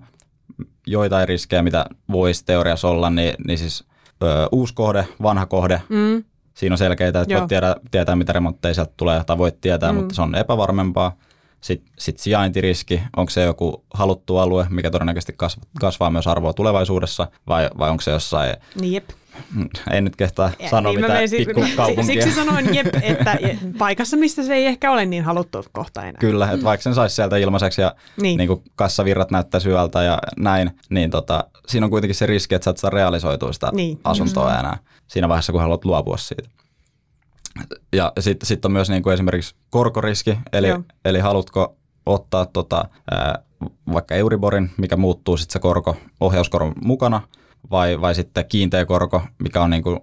joitain 0.87 1.29
riskejä, 1.29 1.63
mitä 1.63 1.87
voisi 2.13 2.45
teoriassa 2.45 2.89
olla, 2.89 3.11
niin, 3.11 3.35
niin 3.47 3.59
siis 3.59 3.85
ö, 4.23 4.49
uusi 4.53 4.75
kohde, 4.75 5.09
vanha 5.23 5.47
kohde, 5.47 5.83
Mm. 5.89 6.25
Siinä 6.55 6.75
on 6.75 6.79
selkeitä, 6.79 7.21
että 7.21 7.35
Joo. 7.35 7.41
voit 7.41 7.49
tiedä, 7.49 7.77
tietää, 7.91 8.17
mitä 8.17 8.33
remontteja 8.33 8.75
sieltä 8.75 8.93
tulee, 8.97 9.25
tai 9.25 9.39
voit 9.39 9.61
tietää, 9.61 9.93
Mm. 9.93 9.99
mutta 9.99 10.15
se 10.15 10.23
on 10.23 10.35
epävarmempaa. 10.35 11.17
Sitten 11.61 11.93
sit 11.99 12.19
sijaintiriski, 12.19 13.03
onko 13.17 13.31
se 13.31 13.43
joku 13.43 13.85
haluttu 13.95 14.37
alue, 14.37 14.67
mikä 14.71 14.91
todennäköisesti 14.91 15.35
kasv- 15.43 15.69
kasvaa 15.81 16.11
myös 16.11 16.27
arvoa 16.27 16.53
tulevaisuudessa, 16.53 17.29
vai, 17.47 17.71
vai 17.79 17.91
onko 17.91 18.01
se 18.01 18.11
jossain, 18.11 18.57
jep. 18.83 19.09
Ei 19.93 20.01
nyt 20.01 20.17
kehtaa 20.17 20.51
sanoa 20.71 20.93
niin 20.93 21.01
mitään 21.01 21.19
menisin- 21.19 21.47
pikkukaupunkia. 21.47 22.05
Siksi 22.05 22.35
sanoin 22.35 22.75
jep, 22.75 22.87
että 23.03 23.39
paikassa, 23.79 24.17
mistä 24.17 24.43
se 24.43 24.55
ei 24.55 24.67
ehkä 24.67 24.91
ole 24.91 25.07
niin 25.07 25.25
haluttu 25.25 25.65
kohta 25.73 26.03
enää. 26.03 26.19
Kyllä, 26.21 26.51
että 26.51 26.65
vaikka 26.65 26.83
sen 26.83 26.95
saisi 26.95 27.15
sieltä 27.17 27.37
ilmaiseksi 27.37 27.81
ja 27.81 27.95
Niin. 28.21 28.39
niin. 28.39 28.49
Kuin 28.49 28.63
kassavirrat 28.77 29.31
näyttää 29.31 29.61
hyvältä 29.65 30.03
ja 30.03 30.19
näin, 30.39 30.71
niin 30.91 31.11
tota, 31.11 31.45
siinä 31.69 31.87
on 31.87 31.91
kuitenkin 31.91 32.15
se 32.15 32.27
riski, 32.27 32.55
että 32.55 32.65
sä 32.65 32.71
et 32.71 32.77
saa 32.79 32.91
realisoitua 32.91 33.53
sitä 33.53 33.71
Niin. 33.73 34.01
asuntoa 34.05 34.59
enää 34.59 34.79
siinä 35.09 35.29
vaiheessa, 35.29 35.53
kun 35.53 35.61
haluat 35.61 35.85
luopua 35.85 36.17
siitä. 36.17 36.49
Ja 37.93 38.13
sitten 38.21 38.47
sit 38.47 38.65
on 38.65 38.73
myös 38.73 38.91
niin 38.91 39.03
kuin 39.03 39.15
esimerkiksi 39.15 39.55
korkoriski, 39.71 40.39
eli, 40.53 40.69
Joo. 40.69 40.83
eli 41.05 41.19
haluatko 41.19 41.77
ottaa 42.07 42.47
tota, 42.47 42.85
ää, 43.11 43.39
vaikka 43.93 44.15
Euriborin, 44.15 44.71
mikä 44.77 44.97
muuttuu 44.97 45.37
sitten 45.37 45.53
se 45.53 45.59
korko 45.59 45.97
ohjauskoron 46.21 46.73
mukana, 46.85 47.21
vai, 47.71 48.01
vai 48.01 48.15
sitten 48.15 48.45
kiinteä 48.49 48.85
korko, 48.87 49.23
mikä 49.39 49.63
on 49.63 49.71
niin 49.71 49.83
kuin, 49.83 50.01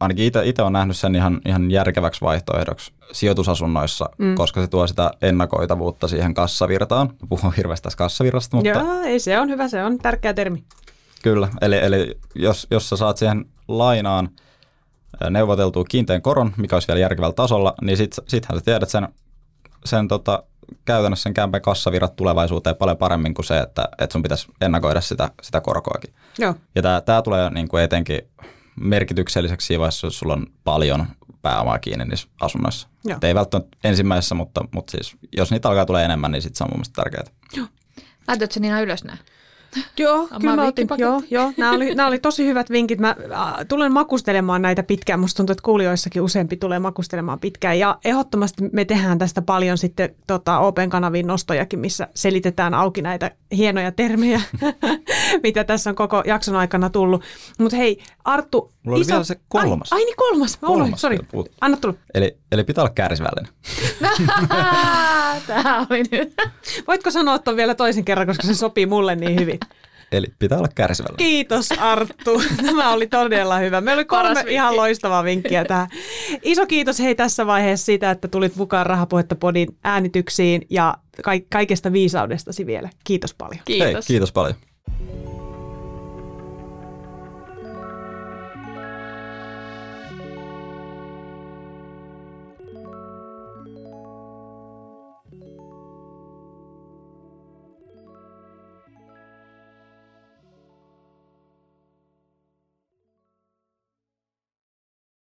ainakin 0.00 0.24
itse 0.44 0.62
olen 0.62 0.72
nähnyt 0.72 0.96
sen 0.96 1.14
ihan, 1.14 1.40
ihan 1.46 1.70
järkeväksi 1.70 2.20
vaihtoehdoksi 2.20 2.92
sijoitusasunnoissa, 3.12 4.08
Mm. 4.18 4.34
koska 4.34 4.60
se 4.60 4.66
tuo 4.66 4.86
sitä 4.86 5.10
ennakoitavuutta 5.22 6.08
siihen 6.08 6.34
kassavirtaan. 6.34 7.10
Puhun 7.28 7.52
hirveästi 7.56 7.82
tästä 7.82 7.98
kassavirrasta, 7.98 8.56
mutta 8.56 8.68
Joo, 8.70 9.00
ei 9.04 9.20
se 9.20 9.40
on 9.40 9.48
hyvä, 9.48 9.68
se 9.68 9.84
on 9.84 9.98
tärkeä 9.98 10.34
termi. 10.34 10.64
Kyllä, 11.22 11.48
eli, 11.60 11.76
eli 11.76 12.18
jos, 12.34 12.66
jos 12.70 12.88
sä 12.88 12.96
saat 12.96 13.16
siihen 13.16 13.44
lainaan 13.68 14.28
neuvoteltua 15.30 15.84
kiinteän 15.84 16.22
koron, 16.22 16.52
mikä 16.56 16.76
olisi 16.76 16.88
vielä 16.88 17.00
järkevällä 17.00 17.32
tasolla, 17.34 17.74
niin 17.82 17.96
sit, 17.96 18.16
sittenhän 18.28 18.58
sä 18.60 18.64
tiedät 18.64 18.88
sen, 18.88 19.08
sen 19.84 20.08
tota, 20.08 20.42
käytännössä 20.84 21.22
sen 21.22 21.34
kämpän 21.34 21.62
kassavirrat 21.62 22.16
tulevaisuuteen 22.16 22.76
paljon 22.76 22.96
paremmin 22.96 23.34
kuin 23.34 23.44
se, 23.44 23.58
että, 23.58 23.88
että 23.98 24.12
sun 24.12 24.22
pitäisi 24.22 24.46
ennakoida 24.60 25.00
sitä, 25.00 25.30
sitä 25.42 25.60
korkoakin. 25.60 26.14
Joo. 26.38 26.54
Ja 26.74 26.82
tämä, 26.82 27.00
tämä 27.00 27.22
tulee 27.22 27.50
niin 27.50 27.68
kuin 27.68 27.82
etenkin 27.82 28.20
merkitykselliseksi 28.80 29.66
siinä 29.66 29.78
vaiheessa, 29.80 30.06
jos 30.06 30.18
sulla 30.18 30.32
on 30.32 30.46
paljon 30.64 31.06
pääomaa 31.42 31.78
kiinni 31.78 32.04
niissä 32.04 32.28
asunnoissa. 32.40 32.88
Joo. 33.04 33.16
Et 33.16 33.24
ei 33.24 33.34
välttämättä 33.34 33.76
ensimmäisessä, 33.84 34.34
mutta, 34.34 34.64
mutta 34.74 34.90
siis, 34.90 35.16
jos 35.36 35.50
niitä 35.50 35.68
alkaa 35.68 35.86
tulee 35.86 36.04
enemmän, 36.04 36.32
niin 36.32 36.42
sit 36.42 36.56
se 36.56 36.64
on 36.64 36.70
mun 36.70 36.78
mielestä 36.78 37.02
tärkeää. 37.02 37.24
Laitoitko 38.28 38.60
Nina 38.60 38.80
ylös 38.80 39.04
nää? 39.04 39.16
Joo, 39.98 40.28
kyllä 40.40 40.56
mä 40.56 40.66
otin, 40.66 40.88
joo, 40.98 41.22
joo. 41.30 41.52
Nämä 41.56 41.72
oli, 41.72 41.94
nämä 41.94 42.06
oli 42.06 42.18
tosi 42.18 42.46
hyvät 42.46 42.70
vinkit. 42.70 42.98
Mä 42.98 43.16
äh, 43.32 43.54
tulen 43.68 43.92
makustelemaan 43.92 44.62
näitä 44.62 44.82
pitkään. 44.82 45.20
Musta 45.20 45.36
tuntuu, 45.36 45.52
että 45.52 45.62
kuulijoissakin 45.62 46.22
useampi 46.22 46.56
tulee 46.56 46.78
makustelemaan 46.78 47.40
pitkään. 47.40 47.78
Ja 47.78 47.98
ehdottomasti 48.04 48.64
me 48.72 48.84
tehdään 48.84 49.18
tästä 49.18 49.42
paljon 49.42 49.78
sitten 49.78 50.14
tota, 50.26 50.58
Open-kanaviin 50.58 51.26
nostojakin, 51.26 51.78
missä 51.78 52.08
selitetään 52.14 52.74
auki 52.74 53.02
näitä 53.02 53.30
hienoja 53.56 53.92
termejä, 53.92 54.40
mitä 55.42 55.64
tässä 55.64 55.90
on 55.90 55.96
koko 55.96 56.22
jakson 56.26 56.56
aikana 56.56 56.90
tullut. 56.90 57.22
Mutta 57.58 57.76
hei, 57.76 57.98
Arttu, 58.24 58.73
Mulla 58.84 58.96
oli 58.98 59.04
vielä 59.08 59.24
se 59.24 59.36
kolmas. 59.48 59.92
Ai, 59.92 59.98
ai 60.00 60.04
niin 60.04 60.16
kolmas. 60.16 60.56
Kolmas 60.56 61.00
sori. 61.00 61.16
vielä 61.16 61.28
puut- 61.32 61.54
Anna 61.60 61.76
tulla. 61.76 61.94
Eli, 62.14 62.36
eli 62.52 62.64
pitää 62.64 62.82
olla 62.84 62.92
kärsivällinen. 62.94 63.52
Tämä 65.46 65.86
oli 65.90 66.02
nyt. 66.10 66.34
Voitko 66.86 67.10
sanoa 67.10 67.38
tuon 67.38 67.56
vielä 67.56 67.74
toisen 67.74 68.04
kerran, 68.04 68.26
koska 68.26 68.46
se 68.46 68.54
sopii 68.54 68.86
mulle 68.86 69.16
niin 69.16 69.40
hyvin? 69.40 69.58
Eli 70.12 70.26
pitää 70.38 70.58
olla 70.58 70.68
kärsivällinen. 70.74 71.16
Kiitos 71.16 71.68
Arttu. 71.78 72.42
Tämä 72.66 72.90
oli 72.92 73.06
todella 73.06 73.58
hyvä. 73.58 73.80
Meillä 73.80 73.98
oli 74.00 74.04
Paras 74.04 74.22
kolme 74.28 74.38
vinkki. 74.38 74.54
ihan 74.54 74.76
loistavaa 74.76 75.24
vinkkiä 75.24 75.64
tähän. 75.64 75.88
Iso 76.42 76.66
kiitos 76.66 76.98
hei 76.98 77.14
tässä 77.14 77.46
vaiheessa 77.46 77.86
siitä, 77.86 78.10
että 78.10 78.28
tulit 78.28 78.56
mukaan 78.56 78.86
Rahapuhetta 78.86 79.34
Podin 79.34 79.68
äänityksiin 79.84 80.66
ja 80.70 80.94
ka- 81.22 81.30
kaikesta 81.52 81.92
viisaudestasi 81.92 82.66
vielä. 82.66 82.90
Kiitos 83.04 83.34
paljon. 83.34 83.60
Kiitos. 83.64 83.92
Hei, 83.94 84.02
kiitos 84.06 84.32
paljon. 84.32 84.54